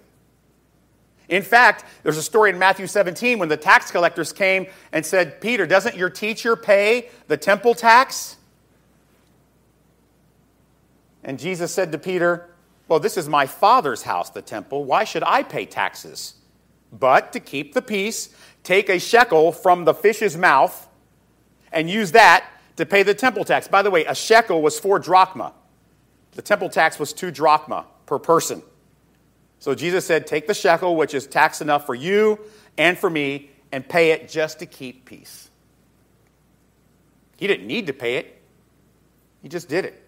In 1.29 1.43
fact, 1.43 1.85
there's 2.03 2.17
a 2.17 2.23
story 2.23 2.51
in 2.51 2.59
Matthew 2.59 2.87
17 2.87 3.39
when 3.39 3.51
the 3.51 3.57
tax 3.59 3.91
collectors 3.91 4.33
came 4.33 4.67
and 4.91 5.05
said, 5.05 5.41
Peter, 5.41 5.67
doesn't 5.67 5.97
your 5.97 6.11
teacher 6.11 6.57
pay 6.57 7.11
the 7.29 7.37
temple 7.37 7.75
tax? 7.75 8.37
And 11.25 11.39
Jesus 11.39 11.73
said 11.73 11.93
to 11.93 11.99
Peter, 11.99 12.51
Well, 12.89 13.01
this 13.01 13.17
is 13.17 13.29
my 13.29 13.47
Father's 13.47 14.03
house, 14.03 14.31
the 14.31 14.43
temple. 14.43 14.85
Why 14.85 15.05
should 15.05 15.23
I 15.23 15.43
pay 15.43 15.67
taxes? 15.67 16.35
But 16.93 17.33
to 17.33 17.41
keep 17.41 17.73
the 17.73 17.83
peace, 17.83 18.35
take 18.63 18.89
a 18.89 18.99
shekel 18.99 19.53
from 19.53 19.85
the 19.85 19.95
fish's 19.95 20.37
mouth 20.37 20.89
and 21.73 21.89
use 21.89 22.13
that 22.13 22.47
to 22.77 22.85
pay 22.85 23.03
the 23.03 23.15
temple 23.15 23.45
tax. 23.45 23.69
By 23.69 23.83
the 23.83 23.91
way, 23.91 24.05
a 24.05 24.15
shekel 24.15 24.61
was 24.61 24.79
four 24.79 24.99
drachma. 24.99 25.55
The 26.33 26.43
temple 26.43 26.69
tax 26.69 26.99
was 26.99 27.13
two 27.13 27.31
drachma 27.31 27.87
per 28.07 28.19
person. 28.19 28.63
So 29.59 29.75
Jesus 29.75 30.05
said, 30.05 30.27
Take 30.27 30.47
the 30.47 30.55
shekel, 30.55 30.97
which 30.97 31.15
is 31.15 31.27
tax 31.27 31.61
enough 31.61 31.87
for 31.87 31.95
you 31.95 32.41
and 32.77 32.99
for 32.99 33.09
me, 33.09 33.51
and 33.71 33.89
pay 33.89 34.11
it 34.11 34.29
just 34.29 34.59
to 34.59 34.67
keep 34.67 35.05
peace. 35.05 35.51
He 37.37 37.47
didn't 37.47 37.67
need 37.67 37.87
to 37.87 37.93
pay 37.93 38.17
it, 38.17 38.43
he 39.41 39.49
just 39.49 39.69
did 39.69 39.85
it 39.85 40.02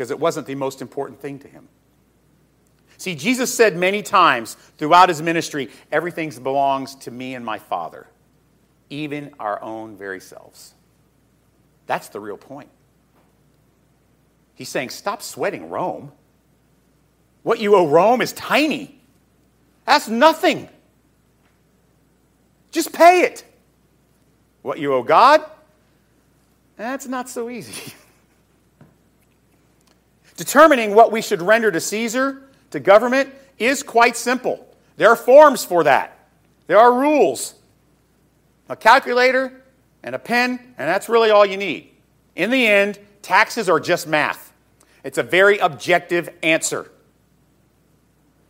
because 0.00 0.10
it 0.10 0.18
wasn't 0.18 0.46
the 0.46 0.54
most 0.54 0.80
important 0.80 1.20
thing 1.20 1.38
to 1.38 1.46
him. 1.46 1.68
See, 2.96 3.14
Jesus 3.14 3.52
said 3.52 3.76
many 3.76 4.00
times 4.00 4.54
throughout 4.78 5.10
his 5.10 5.20
ministry, 5.20 5.68
everything 5.92 6.30
belongs 6.42 6.94
to 6.94 7.10
me 7.10 7.34
and 7.34 7.44
my 7.44 7.58
Father, 7.58 8.06
even 8.88 9.34
our 9.38 9.62
own 9.62 9.98
very 9.98 10.18
selves. 10.18 10.72
That's 11.86 12.08
the 12.08 12.18
real 12.18 12.38
point. 12.38 12.70
He's 14.54 14.70
saying, 14.70 14.88
stop 14.88 15.20
sweating 15.20 15.68
Rome. 15.68 16.12
What 17.42 17.58
you 17.58 17.76
owe 17.76 17.86
Rome 17.86 18.22
is 18.22 18.32
tiny. 18.32 18.98
That's 19.84 20.08
nothing. 20.08 20.66
Just 22.70 22.90
pay 22.94 23.24
it. 23.24 23.44
What 24.62 24.78
you 24.78 24.94
owe 24.94 25.02
God, 25.02 25.44
that's 26.78 27.06
not 27.06 27.28
so 27.28 27.50
easy. 27.50 27.92
Determining 30.40 30.94
what 30.94 31.12
we 31.12 31.20
should 31.20 31.42
render 31.42 31.70
to 31.70 31.80
Caesar, 31.82 32.40
to 32.70 32.80
government, 32.80 33.28
is 33.58 33.82
quite 33.82 34.16
simple. 34.16 34.66
There 34.96 35.10
are 35.10 35.14
forms 35.14 35.66
for 35.66 35.84
that, 35.84 36.30
there 36.66 36.78
are 36.78 36.98
rules. 36.98 37.56
A 38.70 38.74
calculator 38.74 39.62
and 40.02 40.14
a 40.14 40.18
pen, 40.18 40.58
and 40.78 40.88
that's 40.88 41.10
really 41.10 41.28
all 41.28 41.44
you 41.44 41.58
need. 41.58 41.90
In 42.36 42.50
the 42.50 42.66
end, 42.66 42.98
taxes 43.20 43.68
are 43.68 43.78
just 43.78 44.08
math. 44.08 44.54
It's 45.04 45.18
a 45.18 45.22
very 45.22 45.58
objective 45.58 46.30
answer. 46.42 46.90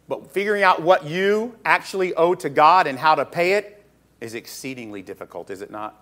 But 0.06 0.30
figuring 0.30 0.62
out 0.62 0.82
what 0.82 1.06
you 1.06 1.56
actually 1.64 2.14
owe 2.14 2.36
to 2.36 2.48
God 2.48 2.86
and 2.86 3.00
how 3.00 3.16
to 3.16 3.24
pay 3.24 3.54
it 3.54 3.84
is 4.20 4.34
exceedingly 4.34 5.02
difficult, 5.02 5.50
is 5.50 5.60
it 5.60 5.72
not? 5.72 6.00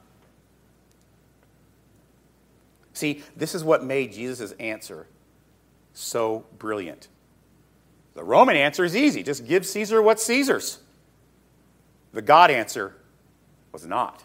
See, 2.92 3.22
this 3.38 3.54
is 3.54 3.64
what 3.64 3.82
made 3.82 4.12
Jesus' 4.12 4.52
answer 4.60 5.06
so 5.92 6.44
brilliant? 6.58 7.08
The 8.14 8.24
Roman 8.24 8.56
answer 8.56 8.84
is 8.84 8.96
easy 8.96 9.22
just 9.22 9.46
give 9.46 9.64
Caesar 9.64 10.02
what's 10.02 10.24
Caesar's. 10.24 10.78
The 12.12 12.22
God 12.22 12.50
answer 12.50 12.96
was 13.72 13.86
not. 13.86 14.24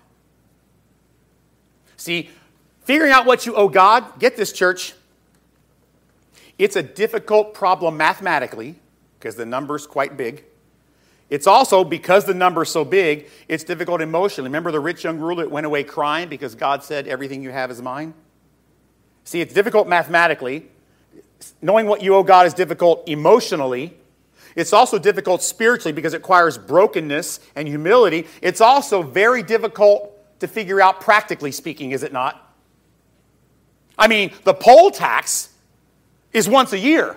See, 1.97 2.29
figuring 2.81 3.11
out 3.11 3.25
what 3.25 3.45
you 3.45 3.55
owe 3.55 3.69
God, 3.69 4.19
get 4.19 4.35
this, 4.35 4.51
church. 4.51 4.93
It's 6.57 6.75
a 6.75 6.83
difficult 6.83 7.53
problem 7.53 7.97
mathematically 7.97 8.75
because 9.19 9.35
the 9.35 9.45
number's 9.45 9.85
quite 9.85 10.17
big. 10.17 10.43
It's 11.29 11.47
also 11.47 11.83
because 11.83 12.25
the 12.25 12.33
number's 12.33 12.69
so 12.69 12.83
big, 12.83 13.29
it's 13.47 13.63
difficult 13.63 14.01
emotionally. 14.01 14.49
Remember 14.49 14.71
the 14.71 14.79
rich 14.79 15.03
young 15.03 15.19
ruler 15.19 15.43
that 15.43 15.51
went 15.51 15.65
away 15.65 15.83
crying 15.83 16.29
because 16.29 16.55
God 16.55 16.83
said, 16.83 17.07
Everything 17.07 17.41
you 17.41 17.51
have 17.51 17.71
is 17.71 17.81
mine? 17.81 18.13
See, 19.23 19.39
it's 19.39 19.53
difficult 19.53 19.87
mathematically 19.87 20.67
knowing 21.61 21.87
what 21.87 22.01
you 22.01 22.15
owe 22.15 22.23
God 22.23 22.45
is 22.45 22.53
difficult 22.53 23.07
emotionally. 23.07 23.97
It's 24.55 24.73
also 24.73 24.99
difficult 24.99 25.41
spiritually 25.41 25.93
because 25.93 26.13
it 26.13 26.17
requires 26.17 26.57
brokenness 26.57 27.39
and 27.55 27.67
humility. 27.67 28.27
It's 28.41 28.61
also 28.61 29.01
very 29.01 29.41
difficult 29.43 30.11
to 30.39 30.47
figure 30.47 30.81
out 30.81 31.01
practically 31.01 31.51
speaking, 31.51 31.91
is 31.91 32.03
it 32.03 32.13
not? 32.13 32.39
I 33.97 34.07
mean, 34.07 34.31
the 34.43 34.53
poll 34.53 34.91
tax 34.91 35.49
is 36.31 36.49
once 36.49 36.73
a 36.73 36.79
year. 36.79 37.15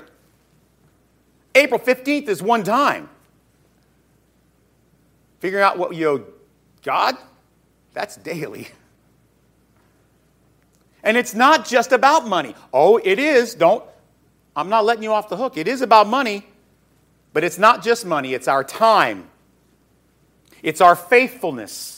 April 1.55 1.81
15th 1.81 2.29
is 2.29 2.43
one 2.43 2.62
time. 2.62 3.09
Figuring 5.41 5.65
out 5.65 5.79
what 5.79 5.95
you 5.95 6.09
owe 6.09 6.25
God, 6.83 7.17
that's 7.93 8.17
daily. 8.17 8.69
And 11.03 11.17
it's 11.17 11.35
not 11.35 11.67
just 11.67 11.93
about 11.93 12.27
money. 12.27 12.55
Oh, 12.73 12.99
it 13.03 13.19
is. 13.19 13.55
Don't 13.55 13.85
I'm 14.57 14.71
not 14.71 14.85
letting 14.85 15.03
you 15.03 15.12
off 15.12 15.29
the 15.29 15.37
hook. 15.37 15.57
It 15.57 15.69
is 15.69 15.83
about 15.83 16.09
money, 16.09 16.47
but 17.33 17.45
it's 17.45 17.59
not 17.59 17.85
just 17.85 18.07
money, 18.07 18.33
it's 18.33 18.49
our 18.49 18.64
time, 18.64 19.29
it's 20.62 20.81
our 20.81 20.97
faithfulness. 20.97 21.92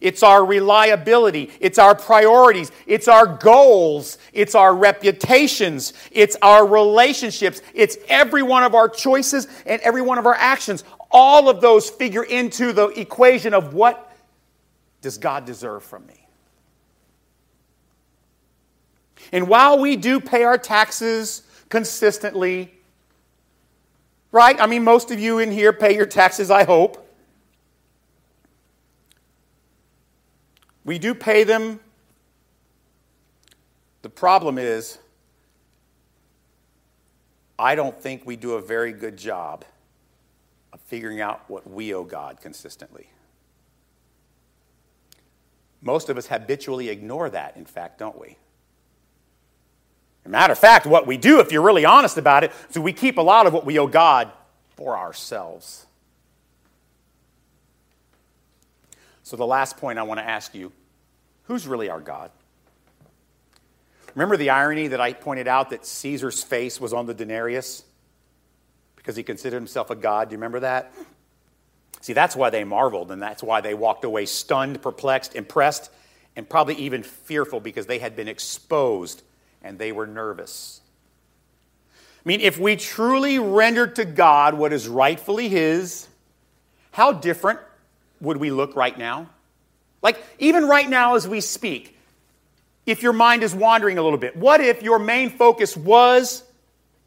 It's 0.00 0.22
our 0.22 0.44
reliability. 0.44 1.50
It's 1.60 1.78
our 1.78 1.94
priorities. 1.94 2.72
It's 2.86 3.06
our 3.06 3.26
goals. 3.26 4.16
It's 4.32 4.54
our 4.54 4.74
reputations. 4.74 5.92
It's 6.10 6.36
our 6.40 6.66
relationships. 6.66 7.60
It's 7.74 7.98
every 8.08 8.42
one 8.42 8.62
of 8.62 8.74
our 8.74 8.88
choices 8.88 9.46
and 9.66 9.80
every 9.82 10.02
one 10.02 10.16
of 10.16 10.24
our 10.24 10.34
actions. 10.34 10.84
All 11.10 11.50
of 11.50 11.60
those 11.60 11.90
figure 11.90 12.22
into 12.22 12.72
the 12.72 12.86
equation 12.98 13.52
of 13.52 13.74
what 13.74 14.16
does 15.02 15.18
God 15.18 15.44
deserve 15.44 15.82
from 15.82 16.06
me? 16.06 16.26
And 19.32 19.48
while 19.48 19.78
we 19.78 19.96
do 19.96 20.18
pay 20.18 20.44
our 20.44 20.58
taxes, 20.58 21.42
consistently. 21.70 22.74
Right? 24.32 24.60
I 24.60 24.66
mean, 24.66 24.84
most 24.84 25.10
of 25.10 25.18
you 25.18 25.38
in 25.38 25.50
here 25.50 25.72
pay 25.72 25.96
your 25.96 26.06
taxes, 26.06 26.50
I 26.50 26.64
hope. 26.64 27.06
We 30.84 30.98
do 30.98 31.14
pay 31.14 31.44
them. 31.44 31.80
The 34.02 34.10
problem 34.10 34.58
is, 34.58 34.98
I 37.58 37.74
don't 37.74 38.00
think 38.00 38.24
we 38.24 38.36
do 38.36 38.52
a 38.52 38.62
very 38.62 38.92
good 38.92 39.16
job 39.16 39.64
of 40.72 40.80
figuring 40.80 41.20
out 41.20 41.48
what 41.48 41.68
we 41.68 41.92
owe 41.92 42.04
God 42.04 42.40
consistently. 42.40 43.10
Most 45.82 46.08
of 46.08 46.16
us 46.16 46.26
habitually 46.26 46.88
ignore 46.88 47.28
that, 47.30 47.56
in 47.56 47.64
fact, 47.64 47.98
don't 47.98 48.18
we? 48.18 48.36
Matter 50.28 50.52
of 50.52 50.58
fact, 50.58 50.86
what 50.86 51.06
we 51.06 51.16
do, 51.16 51.40
if 51.40 51.50
you're 51.50 51.62
really 51.62 51.84
honest 51.84 52.18
about 52.18 52.44
it, 52.44 52.52
is 52.68 52.78
we 52.78 52.92
keep 52.92 53.16
a 53.16 53.22
lot 53.22 53.46
of 53.46 53.52
what 53.52 53.64
we 53.64 53.78
owe 53.78 53.86
God 53.86 54.30
for 54.76 54.96
ourselves. 54.96 55.86
So, 59.22 59.36
the 59.36 59.46
last 59.46 59.76
point 59.76 59.98
I 59.98 60.02
want 60.02 60.18
to 60.20 60.28
ask 60.28 60.54
you 60.54 60.72
who's 61.44 61.66
really 61.66 61.88
our 61.88 62.00
God? 62.00 62.30
Remember 64.14 64.36
the 64.36 64.50
irony 64.50 64.88
that 64.88 65.00
I 65.00 65.12
pointed 65.12 65.46
out 65.46 65.70
that 65.70 65.86
Caesar's 65.86 66.42
face 66.42 66.80
was 66.80 66.92
on 66.92 67.06
the 67.06 67.14
denarius 67.14 67.84
because 68.96 69.16
he 69.16 69.22
considered 69.22 69.56
himself 69.56 69.90
a 69.90 69.94
god? 69.94 70.28
Do 70.28 70.34
you 70.34 70.38
remember 70.38 70.60
that? 70.60 70.92
See, 72.00 72.12
that's 72.12 72.34
why 72.34 72.50
they 72.50 72.64
marveled, 72.64 73.12
and 73.12 73.22
that's 73.22 73.42
why 73.42 73.60
they 73.60 73.74
walked 73.74 74.04
away 74.04 74.26
stunned, 74.26 74.80
perplexed, 74.82 75.34
impressed, 75.34 75.90
and 76.34 76.48
probably 76.48 76.74
even 76.76 77.02
fearful 77.02 77.60
because 77.60 77.86
they 77.86 77.98
had 77.98 78.16
been 78.16 78.28
exposed 78.28 79.22
and 79.62 79.78
they 79.78 79.92
were 79.92 80.06
nervous. 80.06 80.80
I 82.24 82.28
mean, 82.28 82.40
if 82.40 82.58
we 82.58 82.76
truly 82.76 83.38
rendered 83.38 83.96
to 83.96 84.04
God 84.04 84.54
what 84.54 84.72
is 84.72 84.88
rightfully 84.88 85.48
His, 85.48 86.06
how 86.92 87.12
different 87.12 87.60
would 88.20 88.36
we 88.36 88.50
look 88.50 88.76
right 88.76 88.96
now? 88.96 89.30
Like, 90.02 90.22
even 90.38 90.66
right 90.66 90.88
now 90.88 91.14
as 91.14 91.26
we 91.26 91.40
speak, 91.40 91.96
if 92.86 93.02
your 93.02 93.12
mind 93.12 93.42
is 93.42 93.54
wandering 93.54 93.98
a 93.98 94.02
little 94.02 94.18
bit, 94.18 94.36
what 94.36 94.60
if 94.60 94.82
your 94.82 94.98
main 94.98 95.30
focus 95.30 95.76
was, 95.76 96.42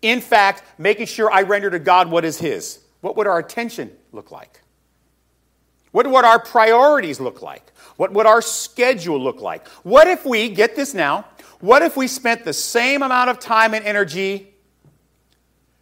in 0.02 0.22
fact, 0.22 0.63
making 0.78 1.08
sure 1.08 1.32
I 1.32 1.42
render 1.42 1.70
to 1.70 1.80
God 1.80 2.10
what 2.10 2.26
is 2.26 2.39
His? 2.39 2.80
What 3.02 3.18
would 3.18 3.28
our 3.28 3.39
attention 3.39 3.92
look 4.12 4.32
like? 4.32 4.62
What 5.92 6.08
would 6.08 6.26
our 6.26 6.39
priorities 6.39 7.20
look 7.20 7.42
like? 7.42 7.72
What 7.98 8.13
would 8.13 8.26
our 8.26 8.42
schedule 8.42 9.20
look 9.20 9.42
like? 9.42 9.68
What 9.84 10.08
if 10.08 10.26
we, 10.26 10.50
get 10.50 10.76
this 10.76 10.94
now, 10.94 11.26
what 11.63 11.82
if 11.82 11.95
we 11.95 12.08
spent 12.08 12.43
the 12.43 12.52
same 12.52 13.02
amount 13.02 13.30
of 13.30 13.39
time 13.39 13.73
and 13.73 13.86
energy 13.86 14.54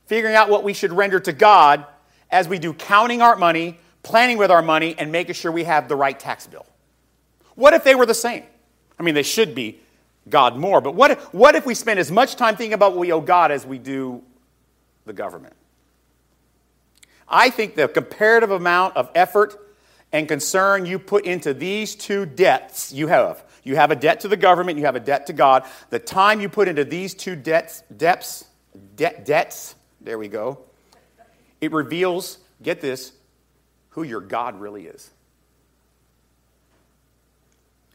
figuring 0.05 0.35
out 0.35 0.47
what 0.47 0.63
we 0.63 0.73
should 0.73 0.93
render 0.93 1.19
to 1.19 1.33
God 1.33 1.87
as 2.29 2.47
we 2.47 2.59
do 2.59 2.71
counting 2.71 3.23
our 3.23 3.35
money, 3.35 3.79
planning 4.03 4.37
with 4.37 4.51
our 4.51 4.61
money, 4.61 4.93
and 4.99 5.11
making 5.11 5.33
sure 5.33 5.51
we 5.51 5.63
have 5.63 5.87
the 5.87 5.95
right 5.95 6.19
tax 6.19 6.45
bill? 6.45 6.67
What 7.55 7.73
if 7.73 7.83
they 7.83 7.95
were 7.95 8.05
the 8.05 8.13
same? 8.13 8.43
I 8.99 9.01
mean, 9.01 9.15
they 9.15 9.23
should 9.23 9.55
be 9.55 9.79
God 10.29 10.55
more, 10.55 10.81
but 10.81 10.93
what 10.93 11.09
if, 11.09 11.33
what 11.33 11.55
if 11.55 11.65
we 11.65 11.73
spend 11.73 11.99
as 11.99 12.11
much 12.11 12.35
time 12.35 12.55
thinking 12.55 12.73
about 12.73 12.91
what 12.91 12.99
we 12.99 13.11
owe 13.11 13.19
God 13.19 13.49
as 13.49 13.65
we 13.65 13.79
do 13.79 14.21
the 15.05 15.13
government? 15.13 15.55
I 17.27 17.49
think 17.49 17.73
the 17.73 17.87
comparative 17.87 18.51
amount 18.51 18.97
of 18.97 19.09
effort 19.15 19.57
and 20.11 20.27
concern 20.27 20.85
you 20.85 20.99
put 20.99 21.25
into 21.25 21.55
these 21.55 21.95
two 21.95 22.27
debts 22.27 22.93
you 22.93 23.07
have. 23.07 23.43
You 23.63 23.75
have 23.75 23.91
a 23.91 23.95
debt 23.95 24.21
to 24.21 24.27
the 24.27 24.37
government, 24.37 24.77
you 24.77 24.85
have 24.85 24.95
a 24.95 24.99
debt 24.99 25.27
to 25.27 25.33
God. 25.33 25.65
The 25.89 25.99
time 25.99 26.41
you 26.41 26.49
put 26.49 26.67
into 26.67 26.83
these 26.83 27.13
two 27.13 27.35
debts, 27.35 27.83
debts, 27.95 28.45
de- 28.95 29.21
debts, 29.23 29.75
there 29.99 30.17
we 30.17 30.27
go, 30.27 30.59
it 31.59 31.71
reveals, 31.71 32.39
get 32.63 32.81
this, 32.81 33.13
who 33.89 34.03
your 34.03 34.21
God 34.21 34.59
really 34.59 34.87
is. 34.87 35.11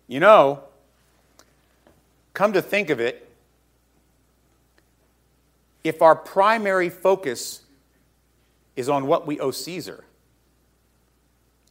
You 0.06 0.20
know, 0.20 0.62
come 2.32 2.52
to 2.52 2.62
think 2.62 2.90
of 2.90 3.00
it, 3.00 3.28
if 5.82 6.02
our 6.02 6.14
primary 6.14 6.90
focus 6.90 7.62
is 8.76 8.88
on 8.88 9.06
what 9.06 9.26
we 9.26 9.40
owe 9.40 9.50
Caesar, 9.50 10.04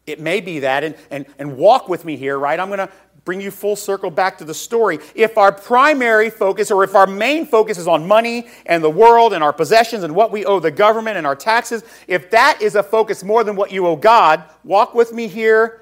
it 0.07 0.19
may 0.19 0.41
be 0.41 0.59
that, 0.59 0.83
and, 0.83 0.95
and, 1.09 1.25
and 1.39 1.57
walk 1.57 1.89
with 1.89 2.05
me 2.05 2.15
here, 2.15 2.37
right? 2.37 2.59
I'm 2.59 2.67
going 2.67 2.79
to 2.79 2.89
bring 3.25 3.41
you 3.41 3.49
full 3.51 3.75
circle 3.75 4.11
back 4.11 4.37
to 4.37 4.45
the 4.45 4.53
story. 4.53 4.99
If 5.15 5.37
our 5.37 5.51
primary 5.51 6.29
focus, 6.29 6.69
or 6.69 6.83
if 6.83 6.95
our 6.95 7.07
main 7.07 7.45
focus 7.45 7.79
is 7.79 7.87
on 7.87 8.07
money 8.07 8.47
and 8.67 8.83
the 8.83 8.89
world 8.89 9.33
and 9.33 9.43
our 9.43 9.51
possessions 9.51 10.03
and 10.03 10.15
what 10.15 10.31
we 10.31 10.45
owe 10.45 10.59
the 10.59 10.71
government 10.71 11.17
and 11.17 11.25
our 11.25 11.35
taxes, 11.35 11.83
if 12.07 12.29
that 12.29 12.61
is 12.61 12.75
a 12.75 12.83
focus 12.83 13.23
more 13.23 13.43
than 13.43 13.55
what 13.55 13.71
you 13.71 13.87
owe 13.87 13.95
God, 13.95 14.43
walk 14.63 14.93
with 14.93 15.11
me 15.11 15.27
here. 15.27 15.81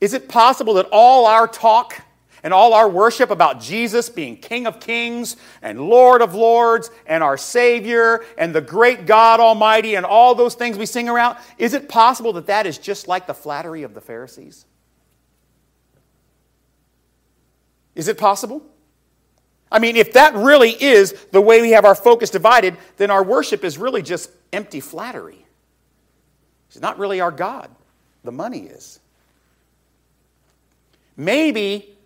Is 0.00 0.12
it 0.12 0.28
possible 0.28 0.74
that 0.74 0.88
all 0.90 1.26
our 1.26 1.46
talk 1.46 2.02
and 2.42 2.52
all 2.52 2.74
our 2.74 2.88
worship 2.88 3.30
about 3.30 3.60
Jesus 3.60 4.08
being 4.08 4.36
King 4.36 4.66
of 4.66 4.80
Kings 4.80 5.36
and 5.62 5.80
Lord 5.80 6.22
of 6.22 6.34
Lords 6.34 6.90
and 7.06 7.22
our 7.22 7.36
Savior 7.36 8.24
and 8.36 8.54
the 8.54 8.60
great 8.60 9.06
God 9.06 9.40
Almighty 9.40 9.94
and 9.94 10.06
all 10.06 10.34
those 10.34 10.54
things 10.54 10.76
we 10.76 10.86
sing 10.86 11.08
around, 11.08 11.36
is 11.56 11.74
it 11.74 11.88
possible 11.88 12.32
that 12.34 12.46
that 12.46 12.66
is 12.66 12.78
just 12.78 13.08
like 13.08 13.26
the 13.26 13.34
flattery 13.34 13.82
of 13.82 13.94
the 13.94 14.00
Pharisees? 14.00 14.66
Is 17.98 18.06
it 18.06 18.16
possible? 18.16 18.62
I 19.72 19.80
mean, 19.80 19.96
if 19.96 20.12
that 20.12 20.32
really 20.34 20.70
is 20.70 21.12
the 21.32 21.40
way 21.40 21.60
we 21.60 21.72
have 21.72 21.84
our 21.84 21.96
focus 21.96 22.30
divided, 22.30 22.76
then 22.96 23.10
our 23.10 23.24
worship 23.24 23.64
is 23.64 23.76
really 23.76 24.02
just 24.02 24.30
empty 24.52 24.78
flattery. 24.78 25.44
It's 26.68 26.80
not 26.80 26.96
really 27.00 27.20
our 27.20 27.32
God, 27.32 27.68
the 28.22 28.30
money 28.30 28.60
is. 28.60 29.00
Maybe 31.16 31.96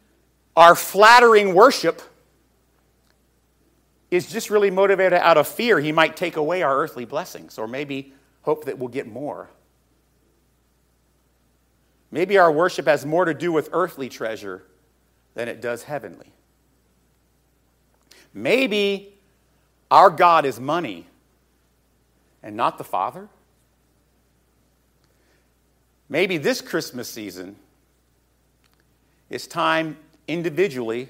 our 0.57 0.75
flattering 0.75 1.55
worship 1.55 2.01
is 4.11 4.33
just 4.33 4.49
really 4.49 4.71
motivated 4.71 5.19
out 5.19 5.37
of 5.37 5.47
fear. 5.47 5.79
He 5.79 5.93
might 5.93 6.17
take 6.17 6.37
away 6.37 6.63
our 6.63 6.75
earthly 6.79 7.05
blessings, 7.05 7.59
or 7.59 7.69
maybe 7.69 8.15
hope 8.41 8.65
that 8.65 8.79
we'll 8.79 8.89
get 8.89 9.07
more. 9.07 9.51
Maybe 12.11 12.39
our 12.39 12.51
worship 12.51 12.87
has 12.87 13.05
more 13.05 13.27
to 13.27 13.35
do 13.35 13.53
with 13.53 13.69
earthly 13.73 14.09
treasure 14.09 14.65
than 15.35 15.49
it 15.49 15.61
does 15.61 15.85
heavenly. 15.85 16.33
Maybe 18.35 19.15
our 19.91 20.11
God 20.11 20.45
is 20.45 20.59
money 20.59 21.07
and 22.43 22.57
not 22.57 22.79
the 22.79 22.85
Father. 22.85 23.29
Maybe 26.09 26.39
this 26.39 26.61
Christmas 26.61 27.09
season, 27.09 27.57
it's 29.31 29.47
time 29.47 29.97
individually, 30.29 31.09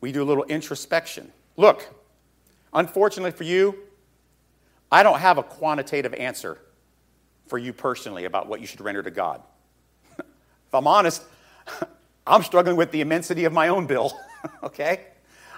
we 0.00 0.12
do 0.12 0.22
a 0.22 0.24
little 0.24 0.44
introspection. 0.44 1.30
Look, 1.56 1.86
unfortunately 2.72 3.32
for 3.32 3.44
you, 3.44 3.78
I 4.90 5.02
don't 5.02 5.20
have 5.20 5.38
a 5.38 5.42
quantitative 5.42 6.14
answer 6.14 6.58
for 7.46 7.58
you 7.58 7.72
personally 7.72 8.24
about 8.24 8.48
what 8.48 8.60
you 8.60 8.66
should 8.66 8.80
render 8.80 9.02
to 9.02 9.10
God. 9.10 9.42
if 10.18 10.74
I'm 10.74 10.86
honest, 10.86 11.22
I'm 12.30 12.42
struggling 12.42 12.76
with 12.76 12.90
the 12.92 13.00
immensity 13.00 13.44
of 13.44 13.52
my 13.52 13.68
own 13.68 13.86
bill, 13.86 14.12
okay? 14.62 15.06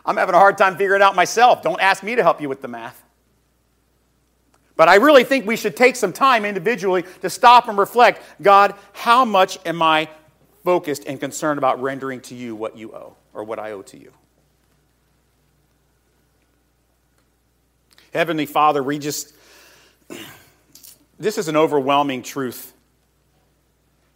I'm 0.04 0.16
having 0.16 0.34
a 0.34 0.38
hard 0.38 0.58
time 0.58 0.76
figuring 0.76 1.00
it 1.00 1.04
out 1.04 1.14
myself. 1.14 1.62
Don't 1.62 1.80
ask 1.80 2.02
me 2.02 2.16
to 2.16 2.22
help 2.22 2.40
you 2.40 2.48
with 2.48 2.62
the 2.62 2.68
math. 2.68 3.00
But 4.74 4.88
I 4.88 4.96
really 4.96 5.22
think 5.22 5.46
we 5.46 5.56
should 5.56 5.76
take 5.76 5.96
some 5.96 6.12
time 6.12 6.44
individually 6.44 7.04
to 7.20 7.30
stop 7.30 7.68
and 7.68 7.78
reflect 7.78 8.22
God, 8.40 8.74
how 8.94 9.24
much 9.24 9.58
am 9.66 9.82
I 9.82 10.08
focused 10.64 11.04
and 11.06 11.20
concerned 11.20 11.58
about 11.58 11.80
rendering 11.82 12.20
to 12.22 12.34
you 12.34 12.54
what 12.54 12.76
you 12.76 12.94
owe 12.94 13.16
or 13.34 13.44
what 13.44 13.58
I 13.58 13.72
owe 13.72 13.82
to 13.82 13.98
you. 13.98 14.12
Heavenly 18.12 18.46
Father, 18.46 18.82
we 18.82 18.98
just, 18.98 19.34
this 21.18 21.38
is 21.38 21.48
an 21.48 21.56
overwhelming 21.56 22.22
truth. 22.22 22.72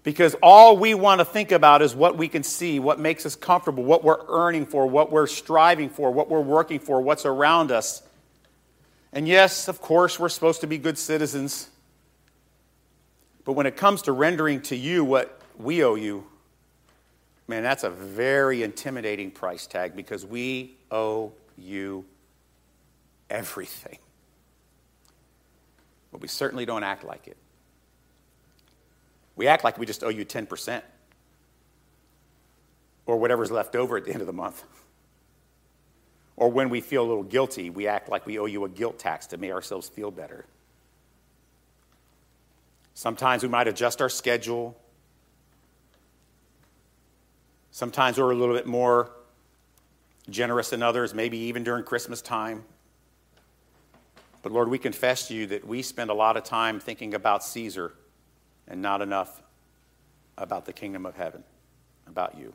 Because 0.06 0.36
all 0.40 0.76
we 0.76 0.94
want 0.94 1.18
to 1.18 1.24
think 1.24 1.50
about 1.50 1.82
is 1.82 1.92
what 1.92 2.16
we 2.16 2.28
can 2.28 2.44
see, 2.44 2.78
what 2.78 3.00
makes 3.00 3.26
us 3.26 3.34
comfortable, 3.34 3.82
what 3.82 4.04
we're 4.04 4.24
earning 4.28 4.64
for, 4.64 4.86
what 4.86 5.10
we're 5.10 5.26
striving 5.26 5.90
for, 5.90 6.12
what 6.12 6.30
we're 6.30 6.38
working 6.38 6.78
for, 6.78 7.00
what's 7.00 7.26
around 7.26 7.72
us. 7.72 8.02
And 9.12 9.26
yes, 9.26 9.66
of 9.66 9.80
course, 9.80 10.20
we're 10.20 10.28
supposed 10.28 10.60
to 10.60 10.68
be 10.68 10.78
good 10.78 10.96
citizens. 10.96 11.68
But 13.44 13.54
when 13.54 13.66
it 13.66 13.76
comes 13.76 14.02
to 14.02 14.12
rendering 14.12 14.60
to 14.62 14.76
you 14.76 15.04
what 15.04 15.40
we 15.58 15.82
owe 15.82 15.96
you, 15.96 16.24
Man, 17.48 17.62
that's 17.62 17.84
a 17.84 17.90
very 17.90 18.62
intimidating 18.62 19.30
price 19.30 19.66
tag 19.66 19.94
because 19.94 20.26
we 20.26 20.76
owe 20.90 21.32
you 21.56 22.04
everything. 23.30 23.98
But 26.10 26.20
we 26.20 26.28
certainly 26.28 26.66
don't 26.66 26.82
act 26.82 27.04
like 27.04 27.28
it. 27.28 27.36
We 29.36 29.46
act 29.46 29.64
like 29.64 29.78
we 29.78 29.86
just 29.86 30.02
owe 30.02 30.08
you 30.08 30.24
10% 30.24 30.82
or 33.06 33.18
whatever's 33.18 33.50
left 33.50 33.76
over 33.76 33.96
at 33.96 34.04
the 34.04 34.12
end 34.12 34.20
of 34.20 34.26
the 34.26 34.32
month. 34.32 34.64
Or 36.36 36.50
when 36.50 36.68
we 36.68 36.80
feel 36.80 37.04
a 37.04 37.08
little 37.08 37.22
guilty, 37.22 37.70
we 37.70 37.86
act 37.86 38.08
like 38.08 38.26
we 38.26 38.38
owe 38.38 38.46
you 38.46 38.64
a 38.64 38.68
guilt 38.68 38.98
tax 38.98 39.26
to 39.28 39.36
make 39.36 39.52
ourselves 39.52 39.88
feel 39.88 40.10
better. 40.10 40.44
Sometimes 42.94 43.42
we 43.42 43.48
might 43.48 43.68
adjust 43.68 44.02
our 44.02 44.08
schedule 44.08 44.76
Sometimes 47.76 48.16
we're 48.16 48.30
a 48.30 48.34
little 48.34 48.54
bit 48.54 48.66
more 48.66 49.10
generous 50.30 50.70
than 50.70 50.82
others, 50.82 51.12
maybe 51.12 51.36
even 51.36 51.62
during 51.62 51.84
Christmas 51.84 52.22
time. 52.22 52.64
But 54.40 54.50
Lord, 54.50 54.70
we 54.70 54.78
confess 54.78 55.28
to 55.28 55.34
you 55.34 55.46
that 55.48 55.66
we 55.66 55.82
spend 55.82 56.08
a 56.08 56.14
lot 56.14 56.38
of 56.38 56.44
time 56.44 56.80
thinking 56.80 57.12
about 57.12 57.44
Caesar 57.44 57.92
and 58.68 58.82
not 58.82 59.02
enough 59.02 59.42
about 60.38 60.66
the 60.66 60.72
kingdom 60.72 61.06
of 61.06 61.14
heaven, 61.16 61.42
about 62.06 62.36
you. 62.38 62.52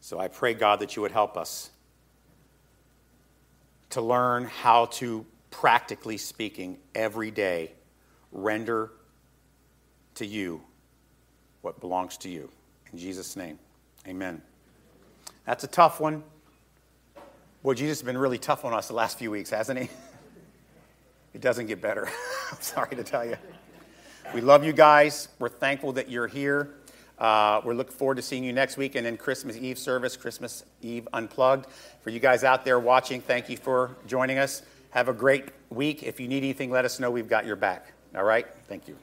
So 0.00 0.18
I 0.18 0.28
pray, 0.28 0.54
God, 0.54 0.80
that 0.80 0.96
you 0.96 1.02
would 1.02 1.12
help 1.12 1.36
us 1.36 1.70
to 3.90 4.00
learn 4.00 4.44
how 4.44 4.86
to, 4.86 5.24
practically 5.50 6.16
speaking, 6.16 6.78
every 6.94 7.30
day 7.30 7.72
render 8.32 8.90
to 10.16 10.26
you 10.26 10.60
what 11.62 11.80
belongs 11.80 12.16
to 12.18 12.28
you. 12.28 12.50
In 12.92 12.98
Jesus' 12.98 13.36
name, 13.36 13.58
amen. 14.06 14.42
That's 15.46 15.64
a 15.64 15.68
tough 15.68 16.00
one. 16.00 16.22
Boy, 17.62 17.74
Jesus 17.74 18.00
has 18.00 18.04
been 18.04 18.18
really 18.18 18.38
tough 18.38 18.64
on 18.64 18.74
us 18.74 18.88
the 18.88 18.94
last 18.94 19.18
few 19.18 19.30
weeks, 19.30 19.50
hasn't 19.50 19.78
he? 19.78 19.88
It 21.32 21.40
doesn't 21.40 21.66
get 21.66 21.80
better. 21.80 22.06
I'm 22.52 22.60
sorry 22.60 22.94
to 22.94 23.02
tell 23.02 23.24
you. 23.24 23.36
We 24.32 24.40
love 24.40 24.64
you 24.64 24.72
guys. 24.72 25.28
We're 25.38 25.48
thankful 25.48 25.92
that 25.92 26.08
you're 26.08 26.26
here. 26.26 26.70
Uh, 27.18 27.60
we're 27.64 27.74
looking 27.74 27.94
forward 27.94 28.16
to 28.16 28.22
seeing 28.22 28.42
you 28.42 28.52
next 28.52 28.76
week 28.76 28.96
and 28.96 29.06
then 29.06 29.16
Christmas 29.16 29.56
Eve 29.56 29.78
service, 29.78 30.16
Christmas 30.16 30.64
Eve 30.82 31.06
Unplugged. 31.12 31.66
For 32.00 32.10
you 32.10 32.20
guys 32.20 32.42
out 32.42 32.64
there 32.64 32.78
watching, 32.78 33.20
thank 33.20 33.48
you 33.48 33.56
for 33.56 33.96
joining 34.06 34.38
us. 34.38 34.62
Have 34.90 35.08
a 35.08 35.12
great 35.12 35.50
week. 35.70 36.02
If 36.02 36.18
you 36.20 36.28
need 36.28 36.38
anything, 36.38 36.70
let 36.70 36.84
us 36.84 36.98
know. 36.98 37.10
We've 37.10 37.28
got 37.28 37.46
your 37.46 37.56
back. 37.56 37.92
All 38.16 38.24
right? 38.24 38.46
Thank 38.68 38.88
you. 38.88 38.96